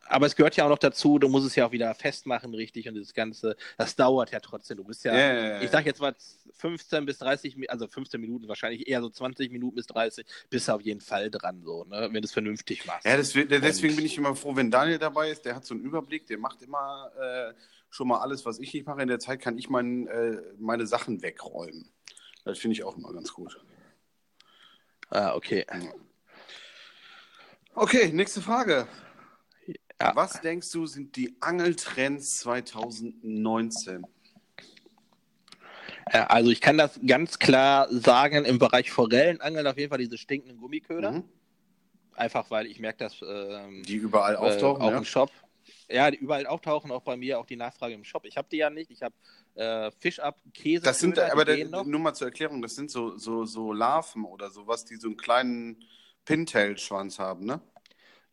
[0.08, 2.88] aber es gehört ja auch noch dazu, du musst es ja auch wieder festmachen, richtig,
[2.88, 4.76] und das Ganze, das dauert ja trotzdem.
[4.76, 6.14] Du bist ja, ja, ich sag jetzt mal
[6.54, 10.68] 15 bis 30, Mi- also 15 Minuten wahrscheinlich eher so 20 Minuten bis 30, bist
[10.68, 13.04] du auf jeden Fall dran, so, ne, wenn du es vernünftig machst.
[13.06, 15.44] Ja, deswegen, deswegen Und- bin ich immer froh, wenn Daniel dabei ist.
[15.44, 17.54] Der hat so einen Überblick, der macht immer äh,
[17.90, 19.02] schon mal alles, was ich nicht mache.
[19.02, 21.90] In der Zeit kann ich mein, äh, meine Sachen wegräumen.
[22.44, 23.58] Das finde ich auch immer ganz gut.
[25.10, 25.64] Ah, okay.
[27.74, 28.86] Okay, nächste Frage.
[30.00, 30.14] Ja.
[30.14, 34.06] Was denkst du, sind die Angeltrends 2019?
[36.12, 40.18] Ja, Also ich kann das ganz klar sagen, im Bereich Forellenangeln auf jeden Fall diese
[40.18, 41.12] stinkenden Gummiköder.
[41.12, 41.24] Mhm.
[42.14, 44.98] Einfach weil ich merke, dass ähm, Die überall auftauchen, äh, auch ja?
[44.98, 45.30] im Shop.
[45.88, 48.24] Ja, die überall auftauchen, auch bei mir auch die Nachfrage im Shop.
[48.24, 48.90] Ich habe die ja nicht.
[48.90, 49.14] Ich habe
[49.54, 50.82] äh, Fish Up, Käse.
[50.82, 54.50] Das sind, aber der, nur mal zur Erklärung, das sind so, so, so Larven oder
[54.50, 55.84] sowas, die so einen kleinen
[56.24, 57.60] Pintail-Schwanz haben, ne?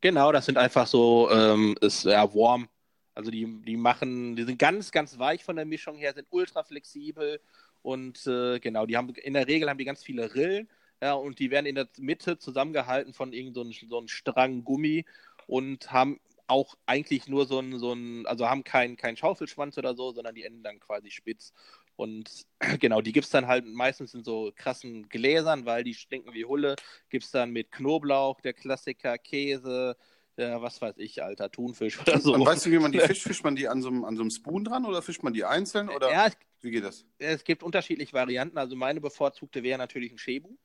[0.04, 2.68] Genau, das sind einfach so, ähm, ist ja warm.
[3.16, 6.64] Also die, die machen, die sind ganz, ganz weich von der Mischung her, sind ultra
[6.64, 7.40] flexibel
[7.84, 10.68] und äh, genau, die haben in der Regel haben die ganz viele Rillen,
[11.02, 15.06] ja, und die werden in der Mitte zusammengehalten von irgendeinem so, so einem Strang Gummi
[15.48, 19.96] und haben auch eigentlich nur so ein, so ein also haben keinen kein Schaufelschwanz oder
[19.96, 21.54] so, sondern die enden dann quasi spitz.
[21.96, 22.46] Und
[22.80, 26.46] genau, die gibt es dann halt meistens in so krassen Gläsern, weil die stinken wie
[26.46, 26.76] Hulle.
[27.10, 29.96] Gibt es dann mit Knoblauch, der Klassiker, Käse,
[30.38, 32.34] ja, was weiß ich, alter Thunfisch oder so.
[32.34, 33.24] Und weißt du, wie man die fischt?
[33.24, 35.46] Fischt man die an so, einem, an so einem Spoon dran oder fischt man die
[35.46, 35.90] einzeln?
[35.90, 36.30] Oder ja,
[36.62, 37.06] wie geht das?
[37.20, 38.58] Es gibt unterschiedliche Varianten.
[38.58, 40.56] Also meine bevorzugte wäre natürlich ein Shebu.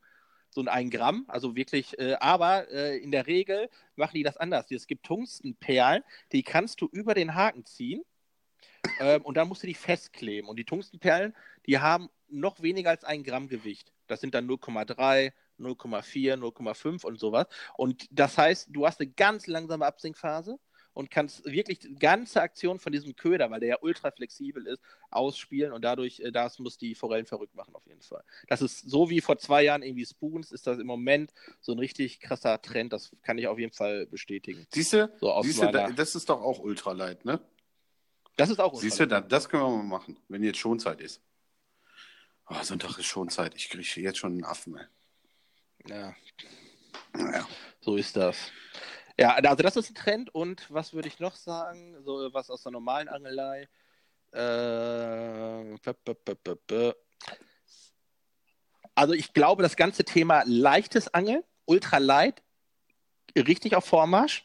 [0.51, 4.39] So ein 1 Gramm, also wirklich, äh, aber äh, in der Regel machen die das
[4.39, 4.71] anders.
[4.71, 6.03] Es gibt Tungstenperlen,
[6.33, 8.03] die kannst du über den Haken ziehen
[9.01, 10.49] ähm, und dann musst du die festkleben.
[10.49, 11.35] Und die Tungstenperlen,
[11.67, 13.93] die haben noch weniger als ein Gramm Gewicht.
[14.07, 17.47] Das sind dann 0,3, 0,4, 0,5 und sowas.
[17.77, 20.59] Und das heißt, du hast eine ganz langsame Absinkphase
[20.99, 24.83] und kannst wirklich die ganze Aktion von diesem Köder, weil der ja ultra flexibel ist,
[25.11, 28.25] ausspielen und dadurch, äh, das muss die Forellen verrückt machen auf jeden Fall.
[28.49, 31.79] Das ist so wie vor zwei Jahren irgendwie Spoons, ist das im Moment so ein
[31.79, 34.67] richtig krasser Trend, das kann ich auf jeden Fall bestätigen.
[34.75, 35.31] Siehst du, so
[35.93, 37.41] das ist doch auch Ultralight, ne?
[38.39, 38.73] Das ist auch.
[38.81, 41.21] Siehst du, das können wir mal machen, wenn jetzt Schonzeit ist.
[42.49, 44.87] Oh, Sonntag ist Schonzeit, ich kriege jetzt schon einen Affen, ey.
[45.87, 46.15] Ja.
[47.13, 47.47] Naja.
[47.81, 48.53] So ist das.
[49.19, 52.01] Ja, also das ist ein Trend und was würde ich noch sagen?
[52.05, 53.69] So was aus der normalen Angelei.
[54.31, 55.77] Äh,
[58.95, 62.41] also ich glaube, das ganze Thema leichtes Angeln, ultralight,
[63.37, 64.45] richtig auf Vormarsch.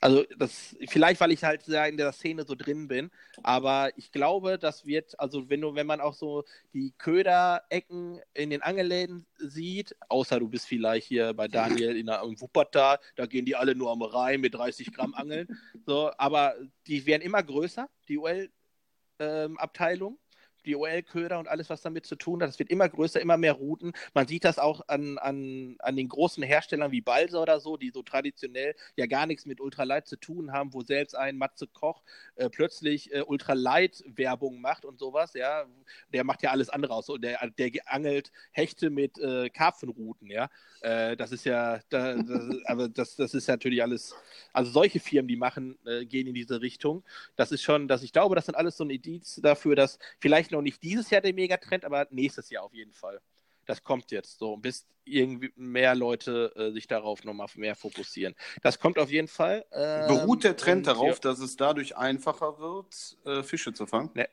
[0.00, 3.10] Also das, vielleicht, weil ich halt in der Szene so drin bin,
[3.42, 8.50] aber ich glaube, das wird, also wenn du, wenn man auch so die Köderecken in
[8.50, 13.26] den Angelläden sieht, außer du bist vielleicht hier bei Daniel in der, im Wuppertal, da
[13.26, 15.48] gehen die alle nur am Rhein mit 30 Gramm angeln.
[15.86, 16.54] So, aber
[16.86, 20.12] die werden immer größer, die UL-Abteilung.
[20.12, 20.18] Ähm,
[20.66, 22.50] die OL-Köder und alles, was damit zu tun hat.
[22.50, 23.92] Es wird immer größer, immer mehr Routen.
[24.14, 27.90] Man sieht das auch an, an, an den großen Herstellern wie Balsa oder so, die
[27.90, 32.02] so traditionell ja gar nichts mit Ultralight zu tun haben, wo selbst ein Matze Koch
[32.36, 35.34] äh, plötzlich äh, Ultralight-Werbung macht und sowas.
[35.34, 35.66] Ja,
[36.12, 37.06] der macht ja alles andere aus.
[37.06, 40.30] Der, der angelt Hechte mit äh, Karpfenrouten.
[40.30, 40.50] Ja,
[40.80, 44.14] äh, das ist ja, da, das, aber das, das ist natürlich alles.
[44.52, 47.04] Also solche Firmen, die machen, äh, gehen in diese Richtung.
[47.36, 50.50] Das ist schon, dass ich glaube, das sind alles so ein Indiz dafür, dass vielleicht
[50.50, 53.20] noch nicht dieses Jahr der Megatrend, aber nächstes Jahr auf jeden Fall.
[53.66, 58.34] Das kommt jetzt so, bis irgendwie mehr Leute äh, sich darauf nochmal mehr fokussieren.
[58.62, 59.66] Das kommt auf jeden Fall.
[59.72, 64.10] Ähm, Beruht der Trend darauf, dass es dadurch einfacher wird, äh, Fische zu fangen?
[64.14, 64.28] Ne.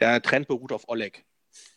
[0.00, 1.24] Der Trend beruht auf Oleg.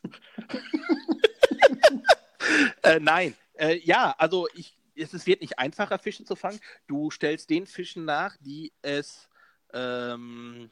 [2.84, 6.60] äh, nein, äh, ja, also ich, es, es, wird nicht einfacher, Fische zu fangen.
[6.88, 9.28] Du stellst den Fischen nach, die es,
[9.74, 10.70] ähm,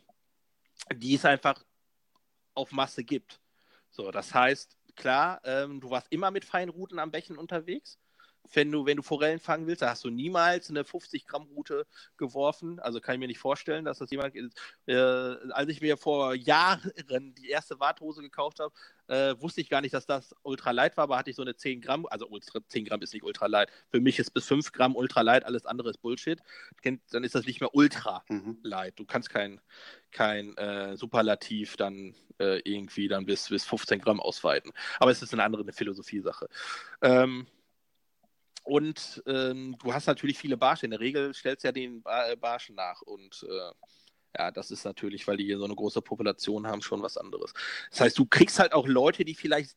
[0.96, 1.64] die es einfach
[2.56, 3.41] auf Masse gibt.
[3.89, 7.99] So, das heißt, klar, ähm, du warst immer mit feinen Routen am Bächen unterwegs.
[8.52, 11.86] Wenn du, wenn du Forellen fangen willst, da hast du niemals eine 50 Gramm Route
[12.18, 12.80] geworfen.
[12.80, 14.58] Also kann ich mir nicht vorstellen, dass das jemand ist.
[14.86, 16.91] Äh, als ich mir vor Jahren
[17.38, 18.74] die erste Warthose gekauft habe,
[19.08, 21.82] äh, wusste ich gar nicht, dass das ultralight war, aber hatte ich so eine 10
[21.82, 23.70] Gramm, also ultra, 10 Gramm ist nicht ultralight.
[23.89, 26.39] Für mich ist bis 5 Gramm ultralight, alles andere ist Bullshit.
[26.84, 28.30] Dann ist das nicht mehr ultralight.
[28.30, 28.60] Mhm.
[28.96, 29.62] Du kannst kein,
[30.12, 34.72] kein äh, Superlativ dann äh, irgendwie dann bis, bis 15 Gramm ausweiten.
[35.00, 36.48] Aber es ist eine andere Philosophiesache.
[37.02, 37.48] Ähm,
[38.64, 40.86] und ähm, du hast natürlich viele Barsche.
[40.86, 43.01] In der Regel stellst du ja den äh, Barschen nach.
[43.01, 43.72] Und äh,
[44.38, 47.53] ja, das ist natürlich, weil die hier so eine große Population haben, schon was anderes.
[47.91, 49.76] Das heißt, du kriegst halt auch Leute, die vielleicht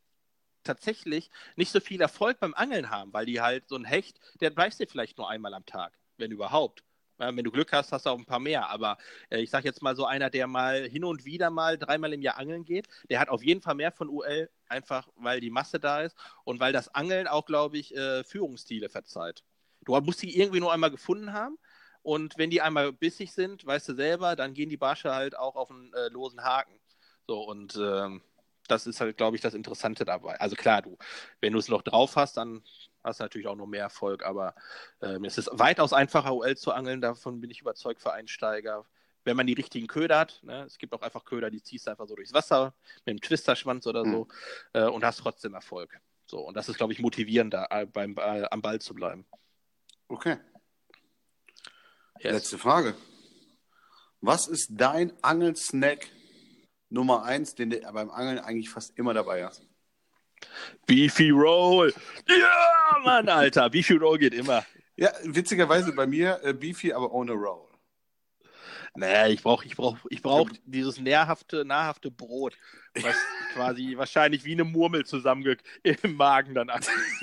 [0.63, 4.49] tatsächlich nicht so viel Erfolg beim Angeln haben, weil die halt so ein Hecht, der
[4.49, 6.83] beißt dir vielleicht nur einmal am Tag, wenn überhaupt.
[7.19, 8.69] Ja, wenn du Glück hast, hast du auch ein paar mehr.
[8.69, 8.97] Aber
[9.29, 12.21] äh, ich sage jetzt mal so einer, der mal hin und wieder mal dreimal im
[12.21, 15.79] Jahr angeln geht, der hat auf jeden Fall mehr von UL, einfach weil die Masse
[15.79, 19.43] da ist und weil das Angeln auch, glaube ich, äh, Führungsstile verzeiht.
[19.85, 21.57] Du musst die irgendwie nur einmal gefunden haben.
[22.03, 25.55] Und wenn die einmal bissig sind, weißt du selber, dann gehen die Barsche halt auch
[25.55, 26.79] auf einen äh, losen Haken.
[27.27, 28.21] So, und ähm,
[28.67, 30.39] das ist halt, glaube ich, das Interessante dabei.
[30.39, 30.97] Also klar, du,
[31.41, 32.63] wenn du es noch drauf hast, dann
[33.07, 34.53] hast du natürlich auch noch mehr Erfolg, aber
[35.01, 38.85] ähm, es ist weitaus einfacher, OL zu angeln, davon bin ich überzeugt für Einsteiger.
[39.23, 40.63] Wenn man die richtigen Köder hat, ne?
[40.63, 42.73] es gibt auch einfach Köder, die ziehst du einfach so durchs Wasser
[43.05, 44.27] mit einem Twisterschwanz oder so mhm.
[44.73, 45.99] äh, und hast trotzdem Erfolg.
[46.27, 49.25] So, und das ist, glaube ich, motivierender, äh, beim, äh, am Ball zu bleiben.
[50.07, 50.37] Okay.
[52.19, 52.33] Yes.
[52.33, 52.95] Letzte Frage.
[54.21, 56.07] Was ist dein Angelsnack
[56.89, 59.66] Nummer eins, den du beim Angeln eigentlich fast immer dabei hast?
[60.85, 61.93] Beefy Roll.
[62.27, 63.69] Ja, Mann, Alter.
[63.69, 64.65] Beefy Roll geht immer.
[64.95, 67.67] Ja, witzigerweise bei mir äh, Beefy, aber ohne Roll.
[68.97, 72.57] Nee, ich brauche ich brauch, ich brauch dieses nährhafte, nahrhafte Brot,
[72.95, 73.15] was
[73.53, 76.71] quasi wahrscheinlich wie eine Murmel zusammen im Magen dann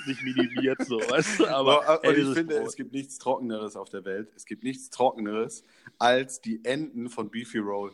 [0.06, 0.86] sich minimiert.
[0.86, 1.48] So, weißt du?
[1.48, 2.68] Aber und ich finde, Brot.
[2.68, 4.30] es gibt nichts Trockeneres auf der Welt.
[4.36, 5.64] Es gibt nichts Trockeneres
[5.98, 7.92] als die Enden von Beefy Roll.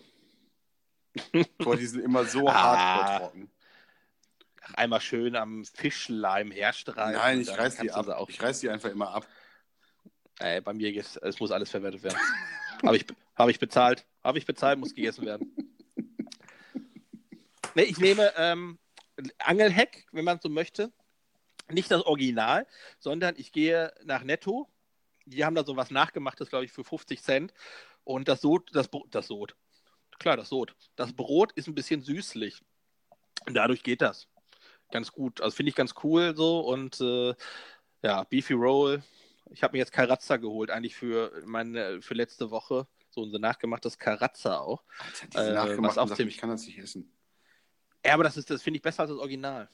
[1.58, 2.52] Boah, die sind immer so ah.
[2.52, 3.50] hart trocken.
[4.74, 7.12] Einmal schön am Fischleim herstreichen.
[7.14, 8.06] Nein, ich reiß die ab.
[8.28, 9.26] Ich reiß die einfach immer ab.
[10.38, 12.18] Ey, bei mir geht's, es muss alles verwertet werden.
[12.82, 13.04] Habe ich,
[13.36, 14.06] hab ich bezahlt.
[14.24, 15.54] Habe ich bezahlt, muss gegessen werden.
[17.76, 18.80] Nee, ich nehme ähm,
[19.38, 20.92] Angelheck, wenn man so möchte.
[21.70, 22.66] Nicht das Original,
[22.98, 24.68] sondern ich gehe nach Netto.
[25.24, 27.54] Die haben da so was nachgemachtes, glaube ich, für 50 Cent.
[28.02, 29.54] Und das Sod, das, das Sod.
[30.18, 30.74] Klar, das Sod.
[30.96, 32.60] Das Brot ist ein bisschen süßlich.
[33.46, 34.26] Und dadurch geht das.
[34.90, 35.40] Ganz gut.
[35.40, 36.60] Also finde ich ganz cool so.
[36.60, 37.34] Und äh,
[38.02, 39.02] ja, Beefy Roll,
[39.50, 42.86] ich habe mir jetzt Karazza geholt, eigentlich für meine für letzte Woche.
[43.10, 44.84] So unser nachgemachtes Karazza auch.
[45.34, 46.36] Alter, äh, was ziemlich...
[46.36, 47.12] Ich kann das nicht essen.
[48.04, 49.68] Ja, aber das ist, das finde ich besser als das Original.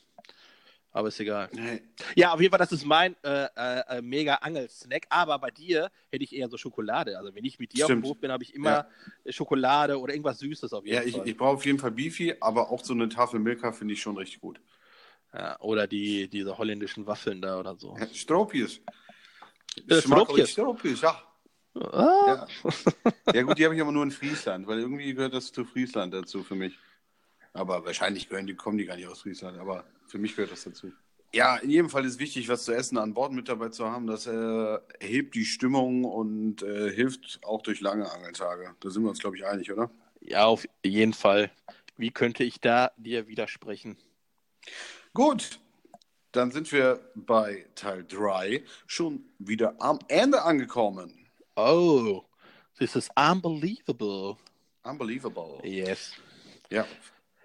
[0.96, 1.50] Aber ist egal.
[1.52, 1.82] Nee.
[2.14, 5.06] Ja, auf jeden Fall, das ist mein äh, äh, äh mega Angel-Snack.
[5.10, 7.18] Aber bei dir hätte ich eher so Schokolade.
[7.18, 7.98] Also wenn ich mit dir Stimmt.
[7.98, 8.88] auf dem Hof bin, habe ich immer
[9.26, 9.32] ja.
[9.32, 11.10] Schokolade oder irgendwas Süßes auf jeden ja, Fall.
[11.10, 13.92] Ja, ich, ich brauche auf jeden Fall Beefy, aber auch so eine Tafel Milka finde
[13.92, 14.58] ich schon richtig gut.
[15.32, 17.96] Ja, oder die, diese holländischen Waffeln da oder so.
[17.98, 18.80] Ja, Stroopjes.
[19.88, 20.56] Äh, Stroopjes,
[21.00, 21.22] ja.
[21.74, 22.24] Ah.
[22.26, 22.46] ja.
[23.34, 26.14] Ja gut, die habe ich aber nur in Friesland, weil irgendwie gehört das zu Friesland
[26.14, 26.78] dazu für mich.
[27.52, 30.64] Aber wahrscheinlich gehören die, kommen die gar nicht aus Friesland, aber für mich gehört das
[30.64, 30.92] dazu.
[31.34, 34.06] Ja, in jedem Fall ist wichtig, was zu essen an Bord mit dabei zu haben.
[34.06, 38.74] Das äh, erhebt die Stimmung und äh, hilft auch durch lange Angeltage.
[38.80, 39.90] Da sind wir uns, glaube ich, einig, oder?
[40.20, 41.50] Ja, auf jeden Fall.
[41.96, 43.98] Wie könnte ich da dir widersprechen?
[45.16, 45.60] Gut,
[46.32, 51.26] dann sind wir bei Teil 3 schon wieder am Ende angekommen.
[51.56, 52.22] Oh,
[52.78, 54.36] this is unbelievable.
[54.82, 55.58] Unbelievable.
[55.64, 56.12] Yes.
[56.68, 56.84] Ja.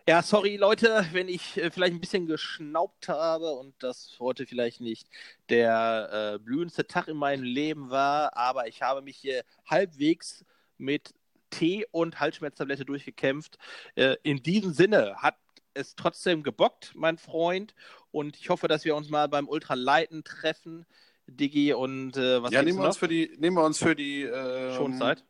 [0.05, 4.81] Ja, sorry Leute, wenn ich äh, vielleicht ein bisschen geschnaubt habe und das heute vielleicht
[4.81, 5.07] nicht
[5.47, 10.43] der äh, blühendste Tag in meinem Leben war, aber ich habe mich hier halbwegs
[10.77, 11.13] mit
[11.51, 13.57] Tee und Halsschmerztablette durchgekämpft.
[13.95, 15.35] Äh, in diesem Sinne hat
[15.73, 17.73] es trotzdem gebockt, mein Freund.
[18.11, 20.85] Und ich hoffe, dass wir uns mal beim Ultraleiten treffen,
[21.27, 24.23] Digi und äh, was Ja, nehmen wir, uns für die, nehmen wir uns für die
[24.23, 25.23] ähm, Schonzeit.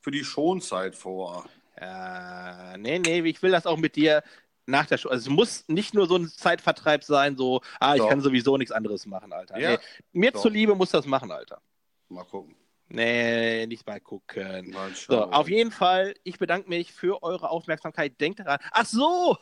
[0.00, 1.48] Für die Schonzeit vor.
[1.76, 4.22] Äh, nee, nee, ich will das auch mit dir
[4.66, 5.08] nach der Show.
[5.08, 8.08] Also es muss nicht nur so ein Zeitvertreib sein, so, ah, ich Doch.
[8.08, 9.58] kann sowieso nichts anderes machen, Alter.
[9.58, 9.72] Ja.
[9.72, 9.78] Nee,
[10.12, 10.42] mir Doch.
[10.42, 11.60] zuliebe muss das machen, Alter.
[12.08, 12.56] Mal gucken.
[12.88, 14.70] Nee, nicht mal gucken.
[14.70, 18.20] Mal so, auf jeden Fall, ich bedanke mich für eure Aufmerksamkeit.
[18.20, 18.58] Denkt daran.
[18.70, 19.36] Ach so!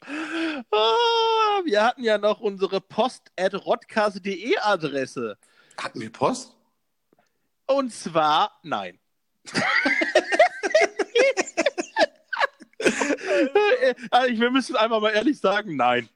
[0.00, 0.06] oh,
[1.64, 5.36] wir hatten ja noch unsere post.rodcast.de Adresse.
[5.76, 6.56] Hatten wir Post?
[7.66, 8.98] Und zwar, nein.
[14.10, 16.08] also, wir müssen einfach mal ehrlich sagen, nein.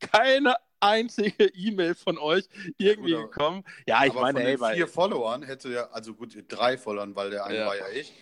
[0.00, 3.64] Keine einzige E-Mail von euch irgendwie ja, gekommen.
[3.86, 7.16] Ja, ich aber meine, von ey, den vier Followern hätte ja, also gut, drei Followern,
[7.16, 7.66] weil der eine ja.
[7.66, 8.12] war ja ich.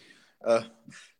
[0.40, 0.62] Äh,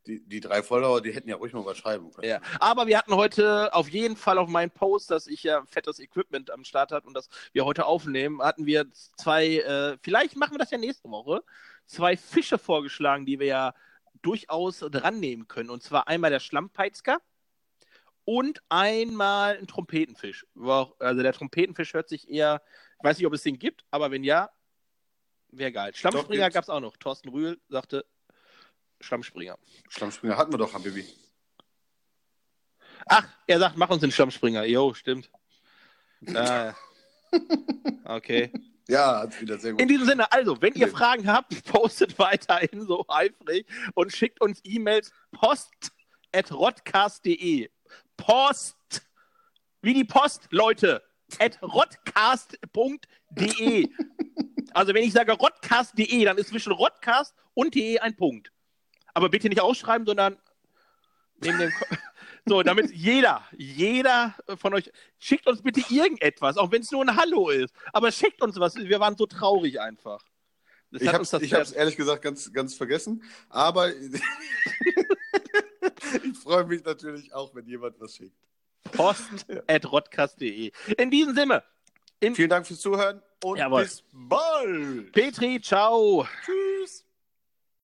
[0.06, 2.28] die, die drei Follower, die hätten ja ruhig mal was schreiben können.
[2.28, 6.00] Ja, aber wir hatten heute auf jeden Fall auf meinen Post, dass ich ja fettes
[6.00, 10.54] Equipment am Start hatte und dass wir heute aufnehmen, hatten wir zwei, äh, vielleicht machen
[10.54, 11.44] wir das ja nächste Woche,
[11.86, 13.74] zwei Fische vorgeschlagen, die wir ja
[14.22, 15.70] durchaus dran nehmen können.
[15.70, 17.20] Und zwar einmal der Schlammpeitzker
[18.24, 20.46] und einmal ein Trompetenfisch.
[20.98, 22.62] Also der Trompetenfisch hört sich eher,
[22.98, 24.50] ich weiß nicht, ob es den gibt, aber wenn ja,
[25.48, 25.94] wäre geil.
[25.94, 26.96] Schlammspringer gab es auch noch.
[26.96, 28.04] Thorsten Rühl sagte
[29.00, 29.58] Schlammspringer.
[29.88, 31.04] Schlammspringer hatten wir doch, Habibi.
[33.06, 34.64] Ach, er sagt, mach uns den Schlammspringer.
[34.64, 35.30] Jo, stimmt.
[36.26, 36.72] äh,
[38.04, 38.52] okay.
[38.88, 39.80] Ja, hat wieder sehr gut.
[39.80, 43.64] In diesem Sinne, also, wenn ihr Fragen habt, postet weiterhin so eifrig
[43.94, 47.70] und schickt uns E-Mails post.rodcast.de.
[48.16, 48.76] Post.
[49.80, 51.02] Wie die Post, Leute.
[51.38, 52.58] At rodcast.de.
[54.74, 58.52] also, wenn ich sage rodcast.de, dann ist zwischen rodcast und de ein Punkt.
[59.14, 60.38] Aber bitte nicht ausschreiben, sondern
[61.40, 61.72] neben dem.
[62.44, 64.90] So, damit jeder, jeder von euch,
[65.20, 67.72] schickt uns bitte irgendetwas, auch wenn es nur ein Hallo ist.
[67.92, 68.74] Aber schickt uns was.
[68.74, 70.24] Wir waren so traurig einfach.
[70.90, 71.08] Das ich
[71.54, 73.22] habe es ehrlich gesagt ganz, ganz vergessen.
[73.48, 73.92] Aber
[76.24, 78.36] ich freue mich natürlich auch, wenn jemand was schickt.
[78.92, 80.72] Post.rodcast.de.
[80.98, 81.62] In diesem Sinne.
[82.20, 83.82] In Vielen Dank fürs Zuhören und Jawohl.
[83.82, 85.12] bis bald.
[85.12, 86.26] Petri, ciao.
[86.44, 87.04] Tschüss.